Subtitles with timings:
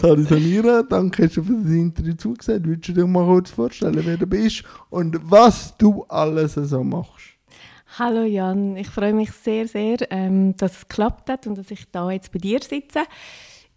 [0.00, 2.64] Sari Samira, danke hast für das Interview zugesagt.
[2.64, 7.34] Würdest du dir mal kurz vorstellen, wer du bist und was du alles so machst?
[7.98, 11.90] Hallo Jan, ich freue mich sehr, sehr, ähm, dass es geklappt hat und dass ich
[11.90, 13.00] da jetzt bei dir sitze.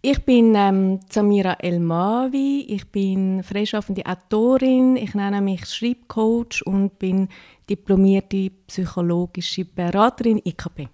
[0.00, 7.30] Ich bin ähm, Samira Elmawi, ich bin freischaffende Autorin, ich nenne mich Schreibcoach und bin
[7.68, 10.88] diplomierte psychologische Beraterin IKP.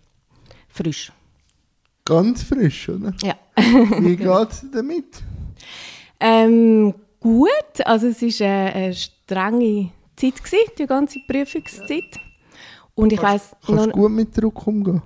[0.68, 1.12] Frisch.
[2.08, 3.12] Ganz frisch, oder?
[3.22, 3.34] Ja.
[4.00, 5.22] Wie geht es damit?
[6.18, 7.50] Ähm, gut,
[7.84, 12.18] also es war eine, eine strenge Zeit, gewesen, die ganze Prüfungszeit.
[12.94, 15.02] Und ich weiss, Kannst du gut mit Druck umgehen?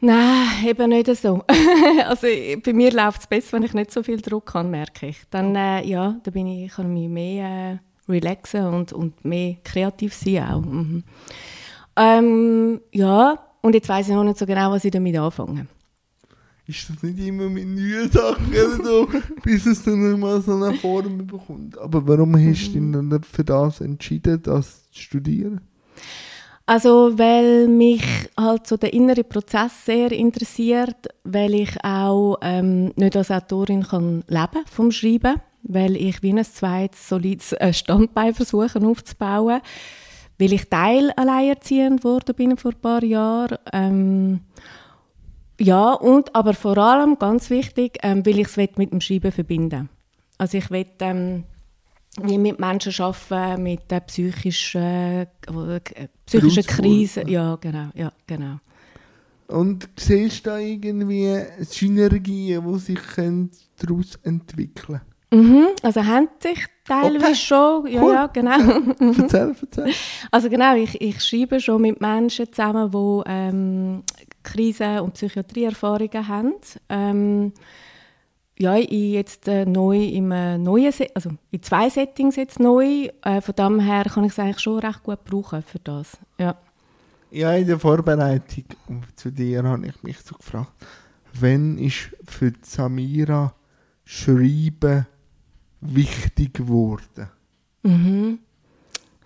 [0.00, 1.44] Nein, eben nicht so.
[2.08, 2.26] also
[2.64, 5.18] bei mir läuft es besser, wenn ich nicht so viel Druck habe, merke ich.
[5.30, 9.58] Dann, äh, ja, dann bin ich, kann ich mich mehr äh, relaxen und, und mehr
[9.62, 10.60] kreativ sein auch.
[10.60, 11.04] Mhm.
[11.94, 15.66] Ähm, ja, und jetzt weiß ich noch nicht so genau, was ich damit anfange.
[16.66, 19.08] Ist das nicht immer mit neuen Sachen oder so,
[19.42, 21.78] bis es dann mal so eine Form bekommt?
[21.78, 25.60] Aber warum hast du dich dann für das entschieden, das zu studieren?
[26.64, 28.04] Also, weil mich
[28.38, 34.22] halt so der innere Prozess sehr interessiert, weil ich auch ähm, nicht als Autorin kann
[34.28, 39.60] leben vom Schreiben, weil ich wie ein zweites solides äh, Standbein versuche aufzubauen,
[40.42, 43.58] weil ich Teil alleinerziehend wurde bin vor ein paar Jahren.
[43.72, 44.40] Ähm,
[45.60, 49.88] ja, und aber vor allem, ganz wichtig, ähm, weil ich es mit dem Schreiben verbinden
[50.38, 51.44] Also ich will ähm,
[52.20, 55.26] wie mit Menschen arbeiten, mit der psychischen, äh,
[56.26, 57.22] psychischen Krise.
[57.28, 58.58] Ja, genau, ja, genau.
[59.46, 63.00] Und siehst du da irgendwie Synergien, die sich
[63.78, 67.34] daraus entwickeln mhm, Also haben sich teilweise okay.
[67.34, 68.14] schon, ja, cool.
[68.14, 68.58] ja, genau.
[69.18, 69.92] erzähl, erzähl.
[70.30, 74.02] Also genau, ich, ich schreibe schon mit Menschen zusammen, die ähm,
[74.42, 76.54] Krisen- und Psychiatrieerfahrungen haben.
[76.88, 77.52] Ähm,
[78.58, 83.08] ja, ich jetzt äh, neu im äh, neuen, Se also in zwei Settings jetzt neu.
[83.22, 86.18] Äh, von dem her kann ich es eigentlich schon recht gut brauchen für das.
[86.38, 86.56] Ja.
[87.30, 88.66] Ja, in der Vorbereitung
[89.16, 90.72] zu dir habe ich mich so gefragt,
[91.40, 93.54] wann ist für Samira
[94.04, 95.06] Schreiben
[95.82, 97.28] wichtig geworden?
[97.82, 98.38] Mhm.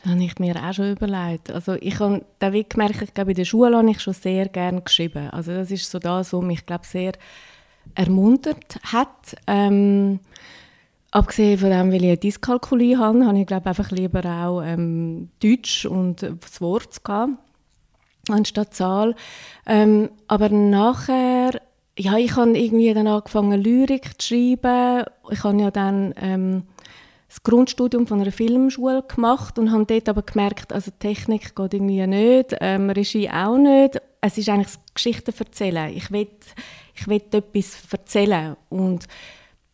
[0.03, 1.50] Das habe ich mir auch schon überlegt.
[1.50, 4.49] Also ich habe da wie gemerkt, ich glaube, in der Schule habe ich schon sehr
[4.49, 5.31] gerne geschrieben.
[5.31, 7.12] Also das ist so das, was mich, glaube sehr
[7.94, 9.37] ermuntert hat.
[9.47, 10.21] Ähm,
[11.11, 15.31] abgesehen von dem, weil ich eine Dyskalkulie habe, habe ich glaube einfach lieber auch ähm,
[15.43, 17.33] Deutsch und das Wort gehabt,
[18.28, 19.15] anstatt Zahl.
[19.67, 21.35] Ähm, aber nachher,
[21.98, 25.04] ja, ich habe irgendwie dann angefangen Lyrik zu schreiben.
[25.30, 26.64] Ich habe ja dann ähm,
[27.28, 32.06] das Grundstudium von einer Filmschule gemacht und habe dort aber gemerkt, also Technik geht irgendwie
[32.06, 34.00] nicht, ähm, Regie auch nicht.
[34.20, 35.92] Es ist eigentlich das Geschichten erzählen.
[35.94, 36.28] Ich will
[36.98, 38.56] ich will etwas erzählen.
[38.68, 39.06] Und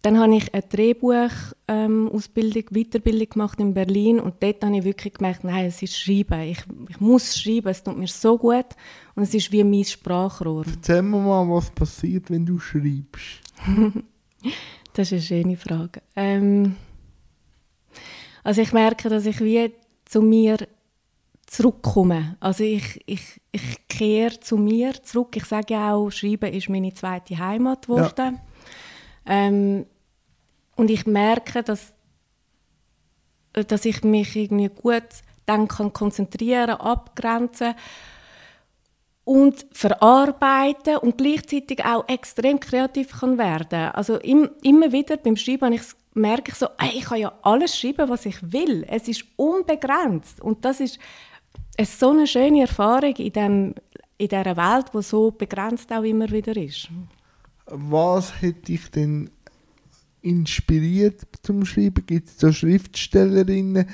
[0.03, 2.11] dann habe ich eine Drehbuchausbildung, ähm,
[2.71, 6.41] Weiterbildung gemacht in Berlin und dort habe ich wirklich gemerkt, nein, es ist Schreiben.
[6.41, 6.59] Ich,
[6.89, 8.67] ich muss schreiben, es tut mir so gut
[9.15, 10.65] und es ist wie mein Sprachrohr.
[10.67, 13.43] Erzähl mir mal, was passiert, wenn du schreibst.
[14.93, 16.03] das ist eine schöne Frage.
[16.17, 16.75] Ähm,
[18.43, 19.73] also ich merke, dass ich wie
[20.05, 20.57] zu mir
[21.47, 22.37] zurückkommen.
[22.41, 25.37] Also ich, ich, ich kehre zu mir zurück.
[25.37, 28.35] Ich sage ja auch, Schreiben ist meine zweite Heimat geworden.
[28.35, 28.41] Ja.
[29.27, 29.87] Ähm,
[30.77, 31.93] und ich merke, dass,
[33.53, 35.05] dass ich mich irgendwie gut
[35.47, 37.75] dann kann konzentrieren, abgrenzen
[39.25, 43.91] und verarbeiten und gleichzeitig auch extrem kreativ kann werden.
[43.93, 45.83] Also im, immer wieder beim Schreiben ich,
[46.15, 48.85] merke ich so, ey, ich kann ja alles schreiben, was ich will.
[48.89, 50.99] Es ist unbegrenzt und das ist
[51.77, 53.75] ist so eine schöne Erfahrung in, dem,
[54.19, 56.89] in dieser Welt, die so begrenzt auch immer wieder ist.
[57.67, 59.31] Was hat dich denn
[60.23, 62.05] inspiriert zum Schreiben?
[62.07, 63.87] Gibt es da Schriftstellerinnen?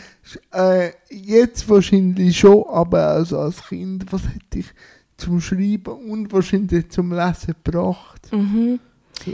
[0.52, 4.66] Äh, jetzt wahrscheinlich schon, aber also als Kind, was hat dich
[5.16, 8.32] zum Schreiben und wahrscheinlich zum Lesen gebracht?
[8.32, 8.78] Mhm.
[9.24, 9.32] So.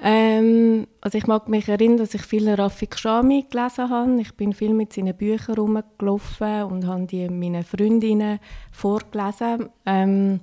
[0.00, 4.20] Ähm, also ich mag mich erinnern, dass ich viel Rafik Shami gelesen habe.
[4.20, 8.38] Ich bin viel mit seinen Büchern rumgelaufen und habe die meinen Freundinnen
[8.70, 9.70] vorgelesen.
[9.86, 10.40] Ähm,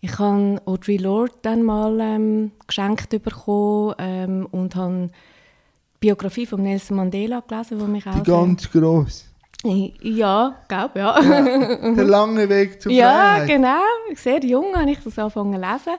[0.00, 6.62] ich habe Audre Lorde dann mal ähm, geschenkt bekommen ähm, und habe die Biografie von
[6.62, 9.24] Nelson Mandela gelesen, die mich auch Die ganz gross.
[9.64, 11.20] Ja, glaube ja.
[11.20, 11.94] ja.
[11.94, 12.98] Der lange Weg zur Freiheit.
[12.98, 13.82] Ja, genau.
[14.14, 15.98] Sehr jung habe ich das angefangen zu lesen.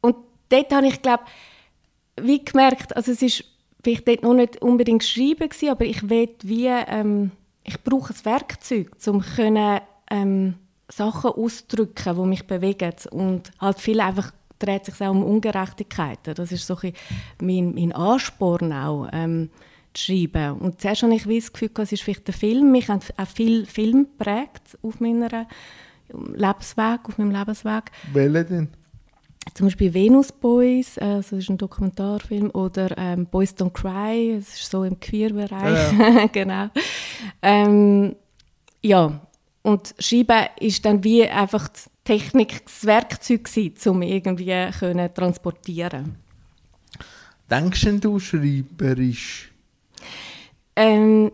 [0.00, 0.16] Und
[0.48, 1.22] dort habe ich, glaube
[2.20, 3.44] wie gemerkt, also es ist
[3.82, 7.30] vielleicht dort noch nicht unbedingt geschrieben gewesen, aber ich will wie, ähm,
[7.64, 9.80] ich brauche ein Werkzeug, um können,
[10.10, 10.54] ähm,
[10.92, 16.34] Sachen auszudrücken, die mich bewegen und halt viel einfach dreht sich auch um Ungerechtigkeiten.
[16.34, 16.92] Das ist so ein
[17.40, 19.50] mein, mein Ansporn auch, ähm,
[19.94, 20.58] zu schreiben.
[20.58, 22.70] Und zuerst habe ich das Gefühl, es ist vielleicht der Film.
[22.70, 25.46] Mich hat auch viel Film geprägt auf meiner
[26.08, 27.90] Lebensweg, auf meinem Lebensweg.
[28.12, 28.68] Welche denn?
[29.54, 34.54] Zum Beispiel Venus Boys, äh, das ist ein Dokumentarfilm, oder ähm, Boys Don't Cry, das
[34.54, 36.26] ist so im Queer-Bereich, ja.
[36.32, 36.68] genau.
[37.42, 38.14] Ähm,
[38.82, 39.20] ja,
[39.62, 46.16] und Schreiben ist dann wie einfach die Technik, das Werkzeug gewesen, um irgendwie können transportieren.
[47.48, 49.52] Denkst du schreiberisch?
[50.74, 51.30] Ähm,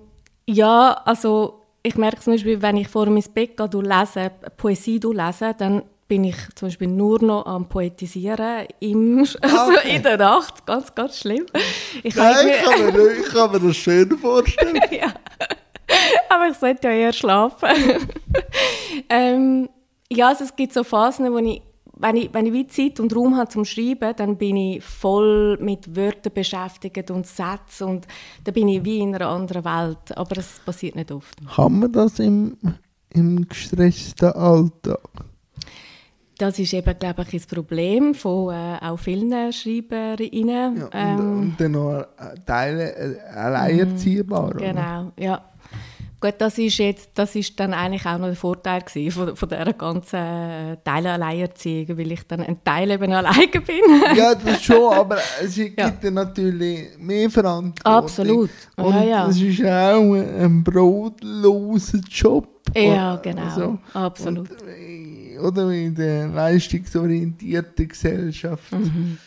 [0.46, 5.54] ja, also ich merke zum Beispiel, wenn ich vor ins Bett gehe, lese, Poesie lese,
[5.56, 9.96] dann bin ich zum Beispiel nur noch am Poetisieren im, also okay.
[9.96, 10.66] in der Nacht.
[10.66, 11.46] Ganz, ganz schlimm.
[12.02, 14.80] Ich, Nein, ich, kann mir, ich kann mir das schön vorstellen.
[14.90, 15.12] ja.
[16.34, 17.68] Aber ich sollte ja eher schlafen.
[19.08, 19.68] ähm,
[20.10, 21.62] ja, also es gibt so Phasen, wo ich,
[22.00, 25.58] wenn ich, wenn ich wie Zeit und Raum habe zum Schreiben, dann bin ich voll
[25.60, 28.06] mit Wörtern beschäftigt und Sätzen und
[28.44, 30.16] dann bin ich wie in einer anderen Welt.
[30.16, 31.36] Aber das passiert nicht oft.
[31.54, 32.56] Kann man das im,
[33.10, 35.00] im gestressten Alltag?
[36.38, 40.76] Das ist eben, glaube ich, das Problem von äh, auch vielen Schreiberinnen.
[40.76, 42.06] Ja, und, ähm, und dann noch
[42.46, 44.54] Teile äh, alleinerziehbar.
[44.54, 45.42] Genau, ja.
[46.20, 49.72] Gut, das ist, jetzt, das ist dann eigentlich auch noch der Vorteil von, von dieser
[49.72, 53.82] ganzen Teilalleinerziehung, weil ich dann ein Teil eben alleine bin.
[54.16, 56.10] ja, das schon, aber es gibt ja.
[56.10, 58.04] natürlich mehr Verantwortung.
[58.04, 58.50] Absolut.
[58.76, 59.28] Und ja, ja.
[59.28, 62.48] es ist auch ein brotloser Job.
[62.74, 63.42] Ja, genau.
[63.42, 64.50] Also, Absolut.
[64.50, 69.18] Und, oder in der leistungsorientierten Gesellschaft mhm.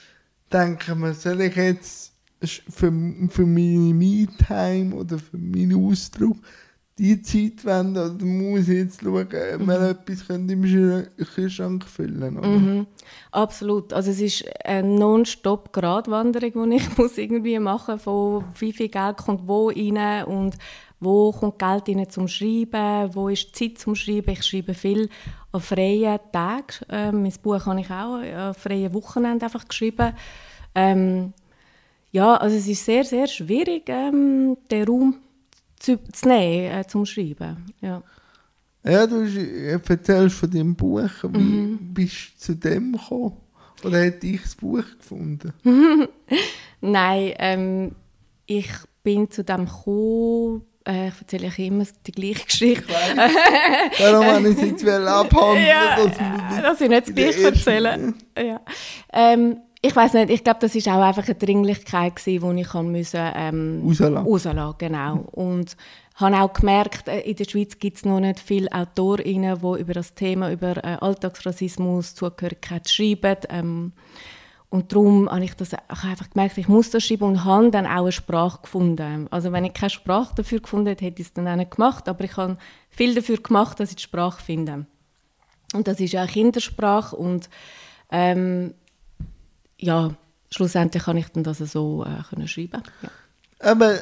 [0.51, 2.11] denken wir, soll ich jetzt
[2.43, 2.91] für,
[3.29, 6.37] für meine Me-Time oder für meinen Ausdruck
[7.01, 9.71] die Zeit wenden oder muss ich jetzt schauen, ob wir mhm.
[9.71, 12.87] etwas im Kühlschrank füllen mhm.
[13.31, 13.91] Absolut.
[13.91, 18.89] Also es ist eine non-stop Gradwanderung, die ich muss irgendwie machen muss, von wie viel
[18.89, 20.57] Geld kommt wo rein und
[20.99, 24.33] wo kommt Geld rein zum Schreiben, wo ist die Zeit zum Schreiben.
[24.33, 25.09] Ich schreibe viel
[25.51, 26.85] an freien Tagen.
[26.89, 30.13] Ähm, mein Buch habe ich auch an freien Wochenenden einfach geschrieben.
[30.75, 31.33] Ähm,
[32.11, 35.15] ja, also es ist sehr, sehr schwierig, ähm, den Raum
[35.81, 37.65] zu, zu nehmen äh, zum Schreiben.
[37.81, 38.01] Ja.
[38.83, 41.09] Ja, du erzählst von deinem Buch.
[41.23, 41.93] Wie mhm.
[41.93, 43.37] bist du zu dem gekommen?
[43.83, 45.53] Oder hat ich das Buch gefunden?
[46.81, 47.95] Nein, ähm,
[48.45, 48.69] ich
[49.03, 52.87] bin zu dem gekommen, äh, ich erzähle euch immer die gleiche Geschichte.
[53.99, 55.67] Darum habe ich es jetzt abhandeln.
[55.67, 58.13] Ja, dass, ich nicht das gleiche erzähle.
[58.37, 58.61] Ja.
[59.13, 62.73] Ähm, ich weiß nicht, ich glaube, das ist auch einfach eine Dringlichkeit gewesen, die ich
[62.73, 64.17] haben müssen, ähm, rauslassen.
[64.17, 65.15] rauslassen genau.
[65.31, 65.75] Und
[66.15, 69.93] habe auch gemerkt, äh, in der Schweiz gibt es noch nicht viele Autorinnen, die über
[69.93, 73.37] das Thema, über äh, Alltagsrassismus, Zugehörigkeit schreiben.
[73.49, 73.93] Ähm,
[74.69, 77.87] und darum habe ich, das, ich einfach gemerkt, ich muss das schreiben und habe dann
[77.87, 79.27] auch eine Sprache gefunden.
[79.31, 82.07] Also wenn ich keine Sprache dafür gefunden hätte, hätte ich es dann auch nicht gemacht.
[82.07, 82.57] Aber ich habe
[82.89, 84.85] viel dafür gemacht, dass ich die Sprache finde.
[85.73, 87.49] Und das ist ja eine Kindersprache und
[88.11, 88.73] ähm,
[89.81, 90.15] ja,
[90.49, 92.81] schlussendlich kann ich dann das so äh, können schreiben.
[93.01, 93.09] Ja.
[93.59, 93.93] Aber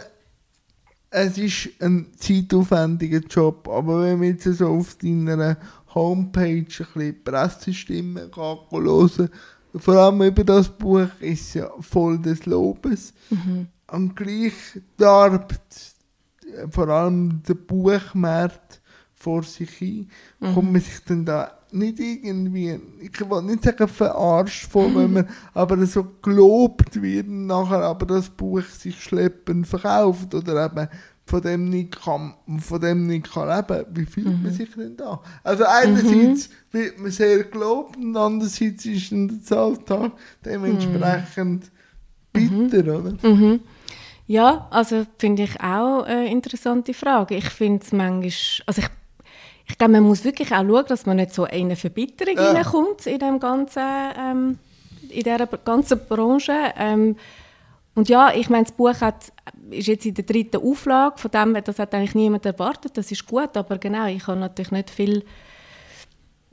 [1.10, 5.58] es ist ein zeitaufwendiger Job, aber wenn wir jetzt so auf deiner
[5.94, 9.30] Homepage ein bisschen Pressestimmen hören,
[9.76, 13.14] vor allem über das Buch ist ja voll des Lobes.
[13.30, 13.68] Mhm.
[13.88, 14.54] Und gleich
[14.98, 15.96] darbt
[16.72, 18.79] vor allem der Buchmarkt
[19.20, 20.10] vor sich hin,
[20.40, 20.54] mhm.
[20.54, 25.30] kommt man sich dann da nicht irgendwie, ich will nicht sagen verarscht vor, wenn man
[25.54, 30.88] aber so gelobt wird nachher, aber das Buch sich schleppend verkauft oder eben
[31.26, 34.44] von dem nicht kann, von dem nicht kann leben, wie fühlt mhm.
[34.44, 35.22] man sich denn da?
[35.44, 36.54] Also einerseits mhm.
[36.72, 40.12] wird man sehr gelobt und andererseits ist dann der Zahltag
[40.44, 41.70] dementsprechend
[42.36, 42.70] mhm.
[42.70, 43.14] bitter, oder?
[43.22, 43.60] Mhm.
[44.26, 47.36] Ja, also finde ich auch eine interessante Frage.
[47.36, 48.32] Ich finde es manchmal,
[48.68, 48.90] also ich
[49.70, 52.52] ich glaube, man muss wirklich auch schauen, dass man nicht so in eine Verbitterung ja.
[52.52, 53.84] reinkommt in, dem ganzen,
[54.18, 54.60] ähm,
[55.10, 56.54] in dieser ganzen Branche.
[56.78, 57.16] Ähm,
[57.96, 59.32] und ja, ich meine, das Buch hat,
[59.70, 63.26] ist jetzt in der dritten Auflage, von dem, das hat eigentlich niemand erwartet, das ist
[63.28, 65.24] gut, aber genau, ich habe natürlich nicht viel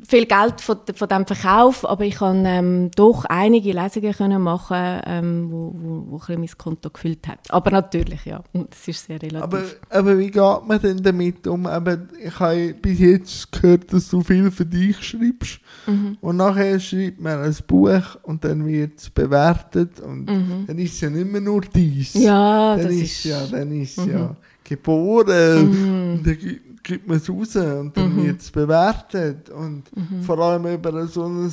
[0.03, 5.01] viel Geld von, von dem Verkauf, aber ich konnte ähm, doch einige Lesungen können machen,
[5.07, 7.39] ähm, wo, wo, wo ein mein Konto gefüllt hat.
[7.49, 9.43] Aber natürlich, ja, das ist sehr relativ.
[9.43, 11.67] Aber, aber wie geht man denn damit um?
[11.67, 16.19] Aber ich habe bis jetzt gehört, dass du viel für dich schreibst mhm.
[16.21, 20.65] und nachher schreibt man ein Buch und dann wird es bewertet und mhm.
[20.67, 22.13] dann ist es ja nicht mehr nur dies.
[22.15, 24.11] Ja, dann das ist, ist ja, dann ist mhm.
[24.11, 24.37] ja
[24.67, 26.13] geboren mhm.
[26.15, 26.39] und dann
[26.83, 28.25] gibt man es raus und dann mhm.
[28.25, 29.51] wird es bewertet.
[29.51, 30.23] Und mhm.
[30.23, 31.53] vor allem über so ein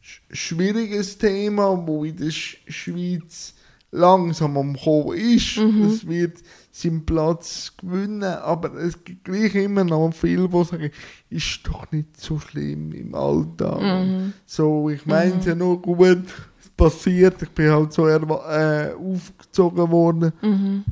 [0.00, 3.54] schwieriges Thema, wo in der Schweiz
[3.90, 5.56] langsam am Kommen ist.
[5.56, 5.86] Mhm.
[5.86, 6.38] Es wird
[6.70, 10.90] seinen Platz gewinnen, aber es gibt gleich immer noch viele, die sagen,
[11.28, 13.80] ist doch nicht so schlimm im Alltag.
[13.80, 14.32] Mhm.
[14.46, 15.48] So, ich meine es mhm.
[15.48, 16.24] ja nur gut,
[16.60, 20.32] es passiert, ich bin halt so äh, aufgezogen worden.
[20.40, 20.84] Mhm.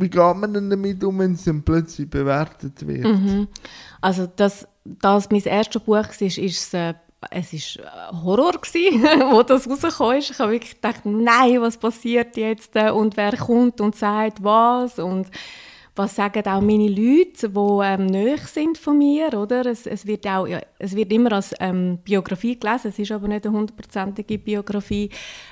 [0.00, 3.04] Wie geht man denn damit um, wenn es dann plötzlich bewertet wird?
[3.04, 3.48] Mhm.
[4.00, 6.94] Also, das, das mein erstes Buch war, ist es äh,
[7.30, 10.30] es war Horror, gewesen, wo das rausgekommen ist.
[10.30, 14.98] Ich habe wirklich gedacht, nein, was passiert jetzt äh, und wer kommt und sagt was
[14.98, 15.28] und
[15.96, 19.66] was sagen auch meine Leute, die ähm, näher sind von mir, oder?
[19.66, 23.28] Es, es, wird auch, ja, es wird immer als ähm, Biografie gelesen, es ist aber
[23.28, 25.10] nicht eine hundertprozentige Biografie.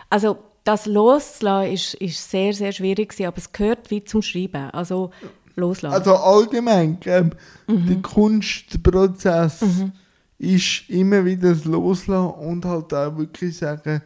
[0.08, 4.70] Also das loszulassen ist, ist sehr, sehr schwierig gewesen, aber es gehört wie zum Schreiben,
[4.70, 5.10] also
[5.56, 5.94] loslassen.
[5.94, 7.30] Also allgemein, ähm,
[7.66, 7.86] mhm.
[7.86, 9.92] der Kunstprozess mhm
[10.38, 14.02] ist immer wieder das Loslassen und halt auch wirklich sagen,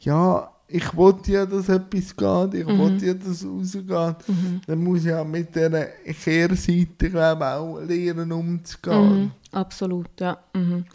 [0.00, 2.78] ja, ich wollte ja, dass etwas geht, ich mhm.
[2.78, 4.28] wollte ja, dass es rausgeht.
[4.28, 4.60] Mhm.
[4.66, 9.24] Dann muss ich ja mit dieser Kehrseite, glaube auch lernen umzugehen.
[9.24, 9.30] Mhm.
[9.50, 10.38] Absolut, ja.
[10.54, 10.86] Mhm.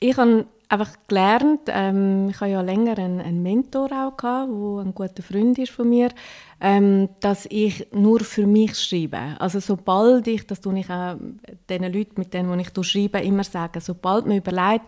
[0.00, 4.84] Ich habe einfach gelernt, ähm, ich habe ja länger einen, einen Mentor auch gehabt, der
[4.84, 6.10] ein guter Freund ist von mir,
[6.60, 9.18] ähm, dass ich nur für mich schreibe.
[9.38, 11.16] Also sobald ich, das tue ich auch
[11.68, 14.84] den Leuten, mit denen ich schreibe, immer sagen, sobald man überlegt,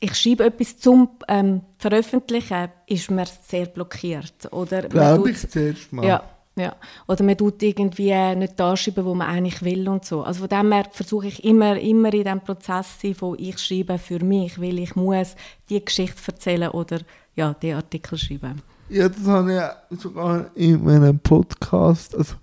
[0.00, 4.48] ich schreibe etwas zum ähm, Veröffentlichen, ist man sehr blockiert.
[4.88, 6.04] Glaube ich zuerst mal.
[6.04, 6.24] Ja,
[6.56, 6.76] ja.
[7.08, 10.22] Oder man tut irgendwie nicht das schreiben, was man eigentlich will und so.
[10.22, 13.58] Also von dem her versuche ich immer, immer in diesem Prozess zu sein, wo ich
[13.58, 15.34] schreibe für mich, weil ich muss
[15.68, 17.00] die Geschichte erzählen oder
[17.34, 18.60] ja, die Artikel schreiben.
[18.88, 22.34] Ja, das habe ich sogar in einem Podcast, also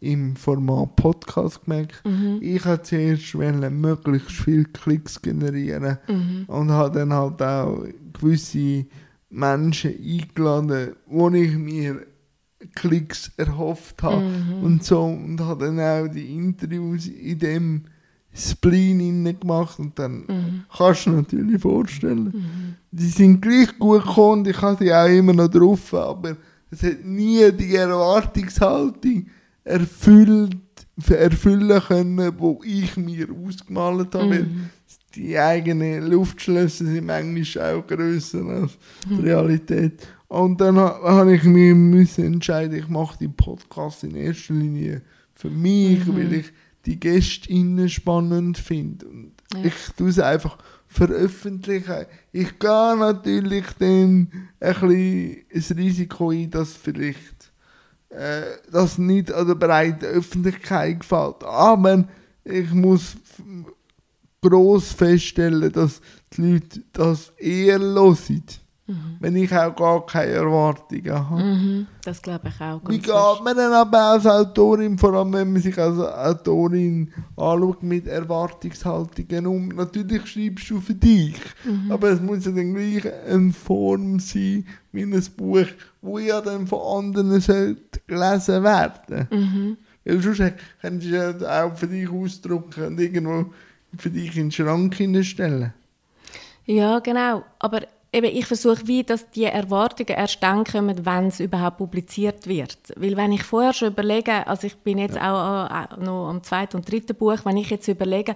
[0.00, 2.02] im Format Podcast gemerkt.
[2.04, 2.38] Mhm.
[2.40, 6.44] Ich habe zuerst möglichst viele Klicks generieren mhm.
[6.46, 7.84] und habe dann halt auch
[8.18, 8.86] gewisse
[9.30, 12.06] Menschen eingeladen, wo ich mir
[12.74, 14.62] Klicks erhofft habe mhm.
[14.62, 17.82] und so und habe dann auch die Interviews in dem
[18.34, 20.64] Spleen gemacht und dann mhm.
[20.76, 22.74] kannst du dir natürlich vorstellen, mhm.
[22.90, 26.36] die sind gleich gut gekommen ich habe sie auch immer noch drauf, aber
[26.70, 29.26] es hat nie die Erwartungshaltung
[29.64, 30.56] erfüllt,
[31.08, 34.70] erfüllen können, die ich mir ausgemalt habe, mhm.
[35.14, 39.20] die eigenen Luftschlösser sind manchmal auch grösser als die mhm.
[39.20, 40.06] Realität.
[40.28, 45.02] Und dann habe ich mich müssen entscheiden, ich mache den Podcast in erster Linie
[45.34, 46.16] für mich, mhm.
[46.16, 46.52] weil ich
[46.84, 49.06] die Gäste spannend finde.
[49.06, 49.64] Und ja.
[49.64, 52.06] ich tue es einfach veröffentlichen.
[52.32, 54.28] Ich gehe natürlich dann
[54.60, 57.52] ein bisschen das Risiko ein, dass vielleicht
[58.10, 61.42] äh, das nicht an der breiten Öffentlichkeit gefällt.
[61.44, 62.08] Aber
[62.44, 63.16] ich muss
[64.40, 66.00] gross feststellen, dass
[66.32, 68.42] die Leute das eher hören.
[68.88, 69.16] Mhm.
[69.20, 71.42] Wenn ich auch gar keine Erwartungen habe.
[71.42, 71.86] Mhm.
[72.02, 72.80] Das glaube ich auch.
[72.88, 77.82] Wie geht man dann aber als Autorin, vor allem wenn man sich als Autorin anschaut,
[77.82, 79.68] mit Erwartungshaltungen um?
[79.68, 81.92] Natürlich schreibst du für dich, mhm.
[81.92, 85.66] aber es muss ja dann gleich eine Form sein, wie ein Buch,
[86.00, 89.76] wo ja dann von anderen sollte gelesen werden mhm.
[90.06, 90.42] Weil sonst
[90.80, 93.52] kannst du ja auch für dich ausdrucken und irgendwo
[93.98, 95.74] für dich in den Schrank hinstellen.
[96.64, 97.44] Ja, genau.
[97.58, 102.46] Aber eben, ich versuche wie, dass die Erwartungen erst dann kommen, wenn es überhaupt publiziert
[102.46, 102.78] wird.
[102.96, 105.90] Weil wenn ich vorher schon überlege, also ich bin jetzt ja.
[105.92, 108.34] auch, noch am zweiten und dritten Buch, wenn ich jetzt überlege,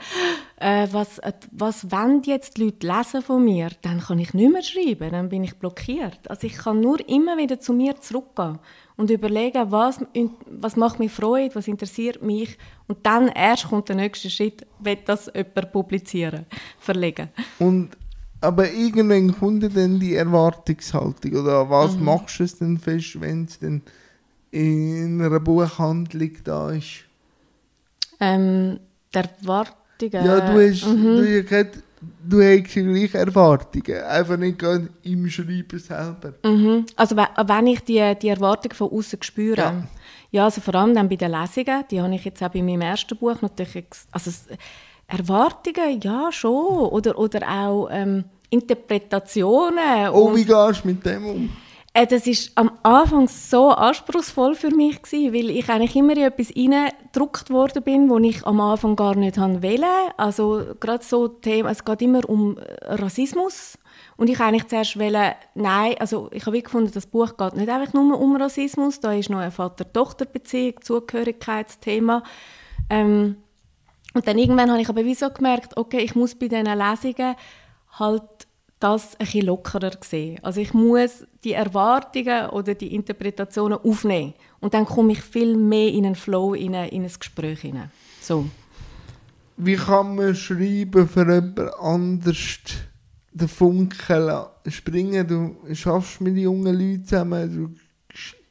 [0.56, 4.52] äh, was, äh, was wollen jetzt die Leute lesen von mir, dann kann ich nicht
[4.52, 6.20] mehr schreiben, dann bin ich blockiert.
[6.28, 8.58] Also ich kann nur immer wieder zu mir zurückgehen
[8.96, 10.00] und überlegen, was,
[10.46, 15.08] was macht mich Freude, was interessiert mich und dann erst kommt der nächste Schritt, wird
[15.08, 16.46] das jemand publizieren,
[16.78, 17.30] verlegen.
[17.58, 17.90] Und
[18.42, 21.32] aber irgendwann kommt dann die Erwartungshaltung.
[21.32, 22.04] Oder was mhm.
[22.04, 23.82] machst du es denn fest, wenn es denn
[24.50, 27.04] in einer Buchhandlung da ist?
[28.20, 28.80] Ähm,
[29.14, 29.78] die Erwartungen...
[30.10, 31.16] Ja, du hast, mhm.
[31.16, 31.82] du, hast,
[32.28, 34.62] du hast gleich Erwartungen, einfach nicht
[35.04, 36.34] im Schreiben selber.
[36.44, 36.86] Mhm.
[36.96, 39.88] Also wenn ich die, die Erwartungen von außen spüre, ja.
[40.32, 40.44] ja.
[40.44, 43.16] also vor allem dann bei den Lesungen, die habe ich jetzt auch bei meinem ersten
[43.16, 43.86] Buch natürlich...
[44.10, 44.30] Also,
[45.12, 46.86] Erwartungen, ja, schon.
[46.86, 50.08] Oder, oder auch ähm, Interpretationen.
[50.12, 51.50] Oh, wie gehst du mit dem um?
[51.94, 56.22] Äh, das war am Anfang so anspruchsvoll für mich gewesen, weil ich eigentlich immer in
[56.22, 59.84] etwas hineingedrückt worden bin, wo ich am Anfang gar nicht wollte.
[60.16, 63.78] Also gerade so Themen, es geht immer um Rassismus.
[64.16, 67.92] Und ich eigentlich zuerst wollte, nein, also ich habe gefunden, das Buch geht nicht einfach
[67.92, 72.22] nur um Rassismus, da ist noch eine Vater-Tochter-Beziehung, Zugehörigkeitsthema.
[72.88, 73.36] Ähm,
[74.14, 77.34] und dann irgendwann habe ich aber wieso gemerkt, okay, ich muss bei diesen Lesungen
[77.98, 78.22] halt
[78.82, 80.40] das ein bisschen lockerer sehen.
[80.42, 85.88] Also ich muss die Erwartungen oder die Interpretationen aufnehmen und dann komme ich viel mehr
[85.88, 87.90] in einen Flow, in ein, in ein Gespräch hinein.
[88.20, 88.46] So.
[89.56, 92.58] Wie kann man schreiben für jemand anders
[93.32, 94.30] den Funken
[94.66, 95.26] springen?
[95.28, 97.74] Du schaffst mit jungen Leuten zusammen, du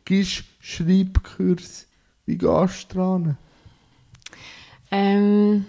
[0.06, 1.88] gibst Schreibkurs.
[2.26, 3.38] Wie gehst du dran?
[4.92, 5.66] Ähm,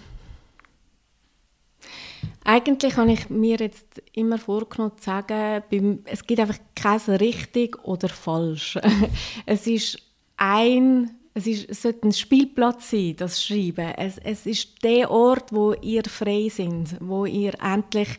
[2.45, 5.63] eigentlich habe ich mir jetzt immer vorgenommen zu sagen,
[6.07, 8.79] es gibt einfach kein richtig oder falsch.
[9.47, 9.99] es ist
[10.37, 13.93] ein, es, ist, es sollte ein Spielplatz sein, das Schreiben.
[13.97, 18.19] Es, es ist der Ort, wo ihr frei sind, wo ihr endlich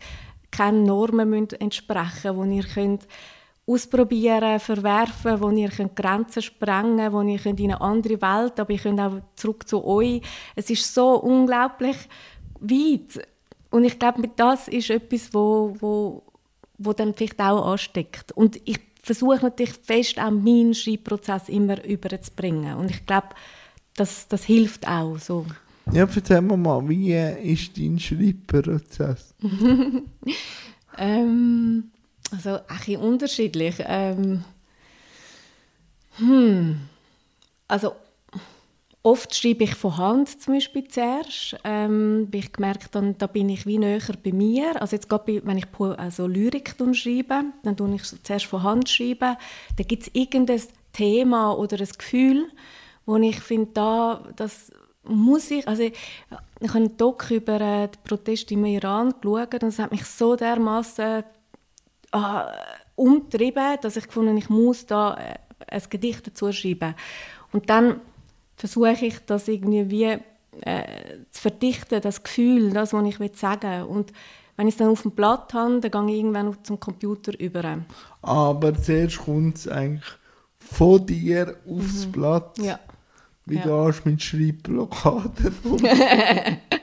[0.52, 3.08] keine Normen müsst entsprechen wo ihr könnt
[3.66, 8.72] ausprobieren, verwerfen, wo ihr könnt Grenzen sprengen wo ihr könnt in eine andere Welt, aber
[8.72, 10.22] ihr könnt auch zurück zu euch.
[10.56, 11.98] Es ist so unglaublich
[12.60, 13.26] weit
[13.74, 16.22] und ich glaube, das ist etwas, wo, wo,
[16.78, 18.32] wo dann vielleicht auch ansteckt.
[18.34, 22.78] Und ich versuche natürlich fest auch meinen Schreibprozess immer überzubringen.
[22.78, 23.30] Und ich glaube,
[23.96, 25.48] das, das hilft auch so.
[25.92, 27.14] Ja, erzähl mir mal, wie
[27.52, 29.34] ist dein Schreibprozess?
[31.00, 31.86] ähm,
[32.34, 33.76] also, ein bisschen unterschiedlich.
[33.80, 34.44] Ähm,
[36.18, 36.82] hm.
[37.68, 37.94] Also,
[39.06, 41.58] Oft schreibe ich von Hand zum Beispiel zuerst.
[41.66, 44.82] Ähm, ich gemerkt, dann, da bin ich wie näher bei mir.
[44.82, 49.36] Also jetzt gerade wenn ich also Lyrik schreibe, dann tue ich zuerst von Hand schreiben.
[49.76, 50.62] Da gibt es irgendein
[50.94, 52.50] Thema oder ein Gefühl,
[53.06, 54.72] wo ich finde, da, das
[55.04, 55.94] muss ich, also ich,
[56.62, 60.38] habe einen Doc über äh, den Protest im Iran geschaut und es hat mich so
[60.38, 61.26] dermaßen
[62.14, 62.44] äh,
[62.96, 65.36] umtrieben, dass ich gefunden ich muss da äh,
[65.68, 66.96] ein Gedicht dazu schreiben.
[67.52, 68.00] Und dann
[68.56, 70.18] versuche ich das irgendwie wie
[70.62, 70.84] äh,
[71.32, 73.84] zu verdichten, das Gefühl, das, was ich sagen will.
[73.84, 74.14] Und
[74.56, 77.80] wenn ich es dann auf dem Blatt habe, dann gehe ich irgendwann zum Computer über.
[78.22, 80.06] Aber zuerst kommt es eigentlich
[80.58, 82.12] von dir aufs mhm.
[82.12, 82.58] Blatt.
[82.60, 82.80] Ja.
[83.46, 83.86] Wie ja.
[83.86, 85.78] gehst du mit Schreibblockaden um?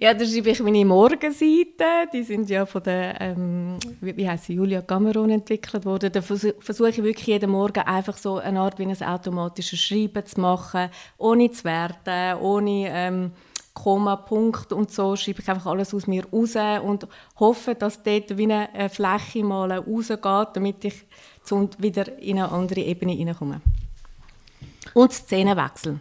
[0.00, 2.08] ja, da schreibe ich meine Morgenseiten.
[2.12, 6.12] Die sind ja von der, ähm, wie, wie heißt sie, Julia Cameron entwickelt worden.
[6.12, 10.40] Da versuche ich wirklich jeden Morgen einfach so eine Art wie ein automatisches Schreiben zu
[10.40, 13.32] machen, ohne zu werten, ohne ähm,
[13.74, 15.16] Komma, Punkt und so.
[15.16, 17.06] Schreibe ich einfach alles aus mir raus und
[17.38, 21.04] hoffe, dass dort wie eine Fläche mal rausgeht, damit ich
[21.78, 23.60] wieder in eine andere Ebene hineinkomme.
[24.94, 26.00] Und Szenenwechsel.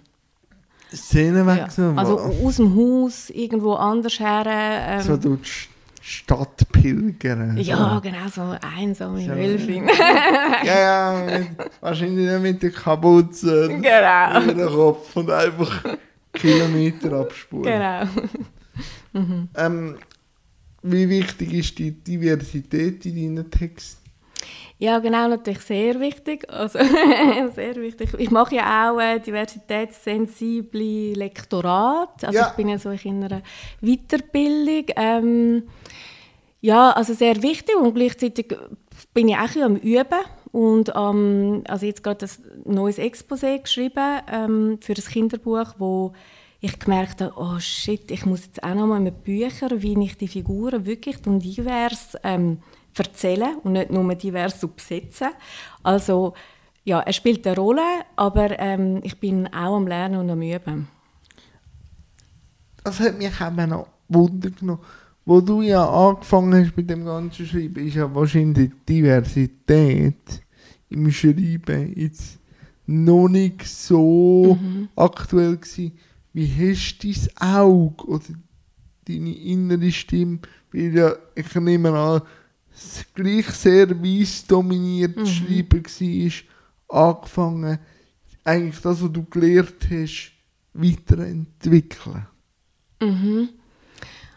[0.93, 1.93] Szenenwechsel?
[1.93, 1.97] Ja.
[1.97, 4.45] Also aus dem Haus, irgendwo anders her.
[4.47, 7.57] Ähm, so durch die Stadt pilgern.
[7.57, 8.01] Ja, so.
[8.01, 9.29] genau, so einsame so.
[9.29, 9.87] Wölfin.
[10.63, 11.49] ja, ja, mit,
[11.79, 14.41] wahrscheinlich nicht mit der Kapuze genau.
[14.43, 15.83] über den Kopf und einfach
[16.33, 17.63] Kilometer abspulen.
[17.63, 18.05] Genau.
[19.13, 19.49] mhm.
[19.55, 19.97] ähm,
[20.83, 24.00] wie wichtig ist die Diversität in deinen Texten?
[24.81, 26.51] Ja, genau, natürlich sehr wichtig.
[26.51, 26.79] Also,
[27.55, 28.09] sehr wichtig.
[28.17, 32.23] Ich mache ja auch äh, diversitätssensible Lektorat.
[32.23, 32.47] Also ja.
[32.49, 33.43] ich bin ja so in einer
[33.81, 34.85] Weiterbildung.
[34.95, 35.63] Ähm,
[36.61, 38.57] ja, also sehr wichtig und gleichzeitig
[39.13, 44.79] bin ich auch am Üben und ähm, also jetzt gerade ein neues Exposé geschrieben ähm,
[44.81, 46.13] für das Kinderbuch, wo
[46.59, 50.17] ich gemerkt habe, oh shit, ich muss jetzt auch noch mal mit Büchern, wie ich
[50.17, 52.63] die Figuren wirklich und divers ähm,
[52.97, 55.29] erzählen und nicht nur divers besetzen.
[55.83, 56.33] Also
[56.83, 57.81] ja, er spielt eine Rolle,
[58.15, 60.87] aber ähm, ich bin auch am Lernen und am Üben.
[62.83, 64.81] Das hat mich auch noch Wunder genommen.
[65.23, 70.41] Wo du ja angefangen hast mit dem ganzen Schreiben, ist ja wahrscheinlich die Diversität
[70.89, 72.39] im Schreiben jetzt
[72.87, 74.89] noch nicht so mhm.
[74.95, 75.93] aktuell gewesen.
[76.33, 78.25] Wie hast du dein Auge oder
[79.07, 80.39] deine innere Stimme,
[80.73, 82.21] weil ja, ich nehme an,
[83.13, 85.25] gleich sehr weiss dominiert mhm.
[85.25, 85.83] Schreiben
[86.89, 87.79] war, angefangen,
[88.43, 90.31] eigentlich das, was du gelernt hast,
[90.73, 92.27] weiterentwickeln?
[93.01, 93.49] Mhm.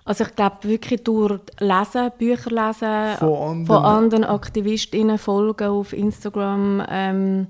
[0.04, 5.94] Also ich glaube wirklich durch Lesen, Bücher lesen, von anderen, von anderen Aktivistinnen folgen auf
[5.94, 7.46] Instagram, ähm,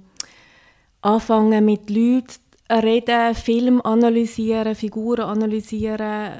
[1.00, 2.34] anfangen mit Leuten
[2.70, 6.34] reden, Film analysieren, Figuren analysieren,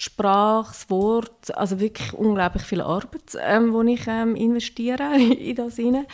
[0.00, 5.54] die Sprache, das Wort, also wirklich unglaublich viel Arbeit, ähm, wo ich ähm, investiere in
[5.54, 6.06] das hinein.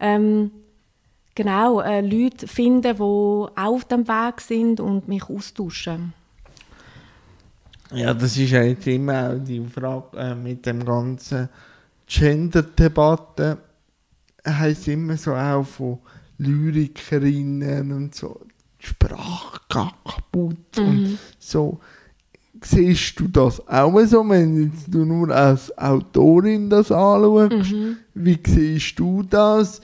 [0.00, 0.50] Ähm,
[1.34, 6.12] genau, äh, Leute finden, die auf dem Weg sind und mich austauschen.
[7.92, 11.48] Ja, das ist ja jetzt immer auch die Frage äh, mit dem ganzen
[12.06, 13.58] Gender-Debatte.
[14.46, 15.98] heißt immer so auch von
[16.38, 18.40] Lyrikerinnen und so,
[18.80, 20.86] die Sprache geht kaputt mhm.
[20.86, 21.80] und so
[22.62, 27.74] siehst du das auch so, wenn jetzt du nur als Autorin das anschaust?
[28.14, 29.80] Wie siehst du das?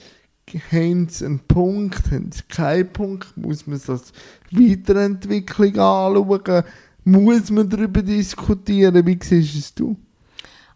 [0.71, 3.35] Haben sie einen Punkt, haben sie keinen Punkt?
[3.35, 4.13] Muss man das
[4.51, 6.63] Weiterentwicklung anschauen?
[7.03, 9.05] Muss man darüber diskutieren?
[9.05, 9.97] Wie siehst es du?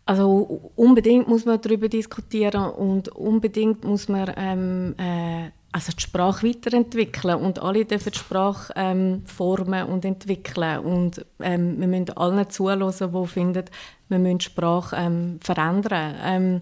[0.06, 6.48] Also unbedingt muss man darüber diskutieren und unbedingt muss man ähm, äh, also die Sprache
[6.48, 12.50] weiterentwickeln und alle dürfen die Sprache ähm, formen und entwickeln und ähm, wir müssen allen
[12.50, 13.66] zuhören, die finden,
[14.08, 16.16] wir müssen die Sprache ähm, verändern.
[16.24, 16.62] Ähm,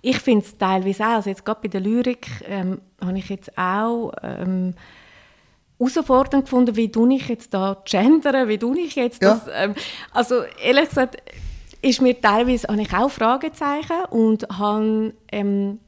[0.00, 3.56] ich finde es teilweise auch, also jetzt gerade bei der Lyrik ähm, habe ich jetzt
[3.58, 4.74] auch ähm,
[5.78, 9.34] herausfordernd gefunden, wie tue ich jetzt da gendern, wie tue ich jetzt Ja.
[9.34, 9.76] das,
[10.12, 11.22] also ehrlich gesagt,
[11.82, 15.78] ist mir teilweise, habe ich auch Fragezeichen und habe, ähm,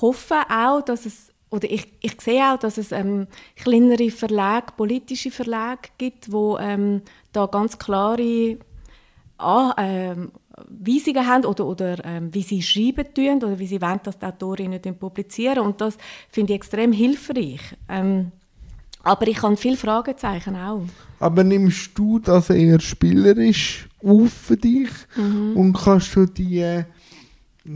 [0.00, 5.30] hoffe auch, dass es, oder ich, ich sehe auch, dass es ähm, kleinere Verlage, politische
[5.30, 8.58] Verlage gibt, wo ähm, da ganz klare
[9.38, 10.32] An ähm,
[10.68, 14.26] Weisungen haben oder, oder ähm, wie sie schreiben tun oder wie sie wollen, dass die
[14.26, 15.96] Autorinnen publizieren und das
[16.30, 17.60] finde ich extrem hilfreich.
[17.88, 18.32] Ähm,
[19.02, 20.82] aber ich habe viele Fragezeichen auch.
[21.20, 26.84] Aber nimmst du das eher spielerisch auf für dich und kannst du die,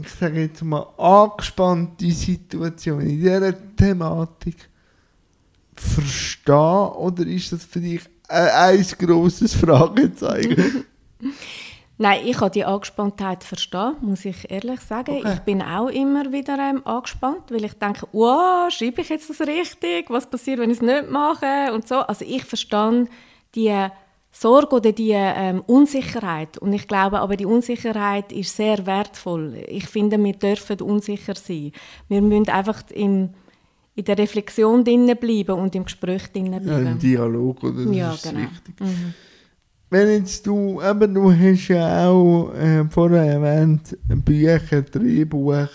[0.01, 4.69] ich sage jetzt mal, angespannte Situation in dieser Thematik
[5.75, 10.85] verstehen oder ist das für dich ein, grosses Fragezeichen?
[11.99, 15.17] Nein, ich kann die Angespanntheit verstehen, muss ich ehrlich sagen.
[15.17, 15.33] Okay.
[15.35, 19.41] Ich bin auch immer wieder ähm, angespannt, weil ich denke, wow, schreibe ich jetzt das
[19.41, 20.09] richtig?
[20.09, 21.71] Was passiert, wenn ich es nicht mache?
[21.71, 21.97] Und so.
[21.97, 23.05] Also ich verstehe
[23.53, 23.87] die
[24.35, 26.57] Sorge oder die ähm, Unsicherheit.
[26.57, 29.63] Und ich glaube aber, die Unsicherheit ist sehr wertvoll.
[29.67, 31.71] Ich finde, wir dürfen unsicher sein.
[32.09, 33.29] Wir müssen einfach im,
[33.95, 36.87] in der Reflexion drinnen bleiben und im Gespräch drinnen Ja, bleiben.
[36.87, 37.85] Im Dialog, oder?
[37.85, 38.39] Das Ja, ist genau.
[38.39, 38.75] wichtig.
[39.91, 45.67] Wenn jetzt du, eben, du hast ja auch äh, vorher erwähnt, Bücher, Drehbuch,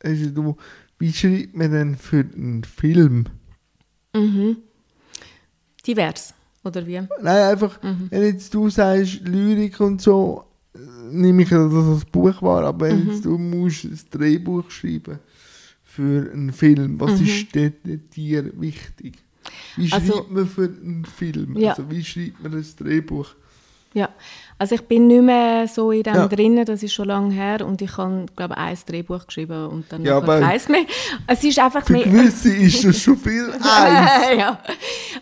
[0.00, 0.56] also du,
[1.00, 3.24] wie schreibt man denn für einen Film?
[4.14, 4.58] Mhm.
[5.84, 6.32] Divers,
[6.64, 7.00] oder wie?
[7.00, 7.08] Nein,
[7.52, 8.08] einfach, Mhm.
[8.10, 10.44] wenn jetzt du sagst, Lyrik und so,
[11.10, 13.10] nehme ich das ein Buch war, aber wenn Mhm.
[13.10, 15.18] jetzt du musst ein Drehbuch schreiben
[15.84, 17.26] für einen Film, was Mhm.
[17.26, 19.14] ist dir wichtig?
[19.76, 21.56] Wie Also- schreibt man für einen Film?
[21.58, 21.70] Ja.
[21.70, 23.34] Also wie schreibt man ein Drehbuch?
[23.94, 24.08] Ja,
[24.58, 26.26] also ich bin nicht mehr so in dem Ja.
[26.28, 30.04] drinnen, das ist schon lange her und ich habe, glaube ein Drehbuch geschrieben und dann
[30.04, 30.84] Ja, keins mehr.
[31.28, 32.02] Es ist einfach Für mehr...
[32.04, 34.36] gewisse ist das schon viel eins.
[34.36, 34.58] ja,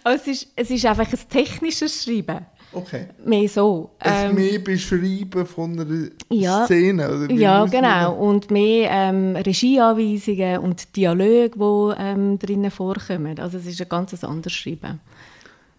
[0.03, 3.09] aber es ist, es ist einfach ein technisches Schreiben, Okay.
[3.27, 3.91] mehr so.
[3.99, 6.65] Ein Ähm, mehr beschreiben von einer ja.
[6.65, 7.31] Szene, oder?
[7.35, 8.15] ja, genau.
[8.15, 13.39] Und mehr ähm, Regieanweisungen und Dialoge, die ähm, drinnen vorkommen.
[13.39, 15.01] Also es ist ein ganz anderes Schreiben.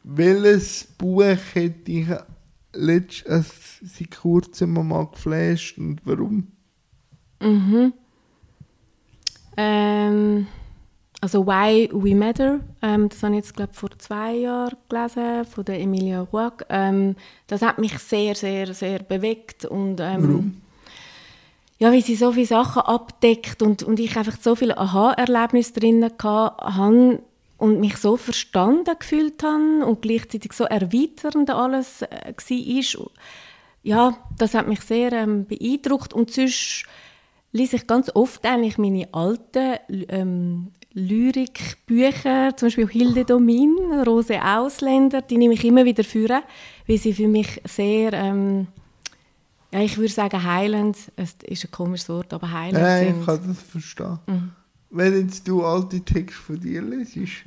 [0.04, 2.06] Welches Buch hätte ich
[2.74, 3.42] letzt, äh,
[3.82, 6.48] seit kurzem mal geflasht und warum?
[7.42, 7.94] Mhm.
[9.56, 10.48] Ähm,
[11.22, 15.66] also Why We Matter, ähm, das habe ich jetzt glaube vor zwei Jahren gelesen von
[15.66, 16.66] der Emilia Ruag.
[16.70, 17.16] Ähm,
[17.48, 20.62] das hat mich sehr, sehr, sehr bewegt und ähm, Warum?
[21.80, 26.04] ja, wie sie so viele Sachen abdeckt und, und ich einfach so viele Aha-Erlebnisse drin
[26.04, 27.24] hatte
[27.64, 33.12] und mich so verstanden gefühlt habe und gleichzeitig so erweiternd alles äh, war.
[33.84, 36.84] Ja, das hat mich sehr ähm, beeindruckt und sonst
[37.54, 39.78] lese ich ganz oft eigentlich meine alten
[40.10, 46.44] ähm, Lyrikbücher, zum Beispiel Hilde Domin, Rose Ausländer, die nehme ich immer wieder vor,
[46.86, 48.68] weil sie für mich sehr, ähm,
[49.72, 53.26] ja, ich würde sagen heilend, es ist ein komisches Wort, aber heilend Nein, ich sind.
[53.26, 54.20] kann das verstehen.
[54.28, 54.52] Mhm.
[54.96, 57.46] Wenn jetzt du alte Texte von dir lesest,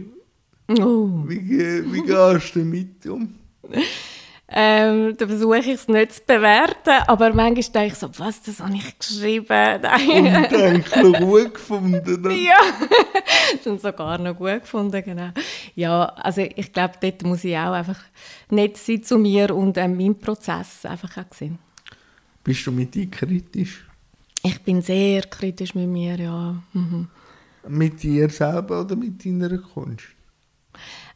[0.68, 1.22] Oh.
[1.28, 3.34] wie, wie gehst du damit um?
[4.48, 8.58] Ähm, da versuche ich es nicht zu bewerten, aber manchmal denke ich so, was, das
[8.60, 9.80] habe ich geschrieben.
[10.08, 12.30] Undenklich gut gefunden.
[12.30, 12.58] Ja,
[13.62, 15.30] schon sogar noch gut gefunden, genau.
[15.76, 17.98] Ja, also ich glaube, dort muss ich auch einfach
[18.50, 21.58] nett sein zu mir und ähm, meinen Prozess einfach auch sehen.
[22.42, 23.84] Bist du mit dir kritisch?
[24.42, 26.56] Ich bin sehr kritisch mit mir, ja.
[26.72, 27.08] Mhm.
[27.68, 30.04] Mit dir selber oder mit deiner Kunst?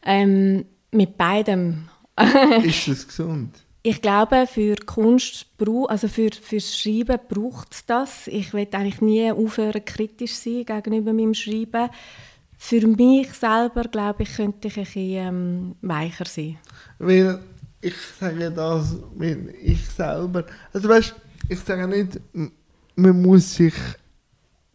[0.02, 1.88] Ähm, mit beidem.
[2.64, 3.62] Ist das gesund?
[3.82, 5.46] Ich glaube, für Kunst,
[5.88, 8.26] also für, fürs Schreiben braucht es das.
[8.26, 11.88] Ich will eigentlich nie aufhören, kritisch zu sein gegenüber meinem Schreiben.
[12.58, 16.58] Für mich selber, glaube ich, könnte ich ein bisschen ähm, weicher sein.
[16.98, 17.40] Weil
[17.80, 20.44] ich sage das, weil ich selber.
[20.74, 21.14] Also weißt
[21.48, 22.20] ich sage nicht,
[22.94, 23.74] man muss sich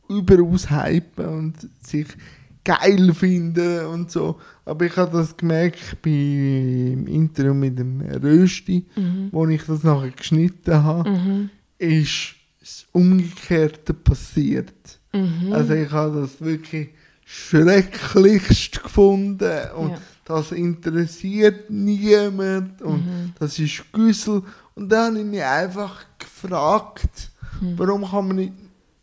[0.10, 2.08] überaus hypen und sich
[2.64, 4.40] geil finden und so.
[4.66, 9.30] Aber ich habe das gemerkt beim Interview mit dem Rösti, Mhm.
[9.32, 14.74] wo ich das nachher geschnitten habe, ist das Umgekehrte passiert.
[15.14, 15.54] Mhm.
[15.54, 16.90] Also ich habe das wirklich
[17.70, 19.98] schrecklichst gefunden und Ja.
[20.26, 23.34] das interessiert niemand und Mhm.
[23.40, 24.42] das ist Güssel.
[24.76, 27.74] Und dann habe ich mich einfach gefragt, Mhm.
[27.78, 28.54] warum kann man nicht,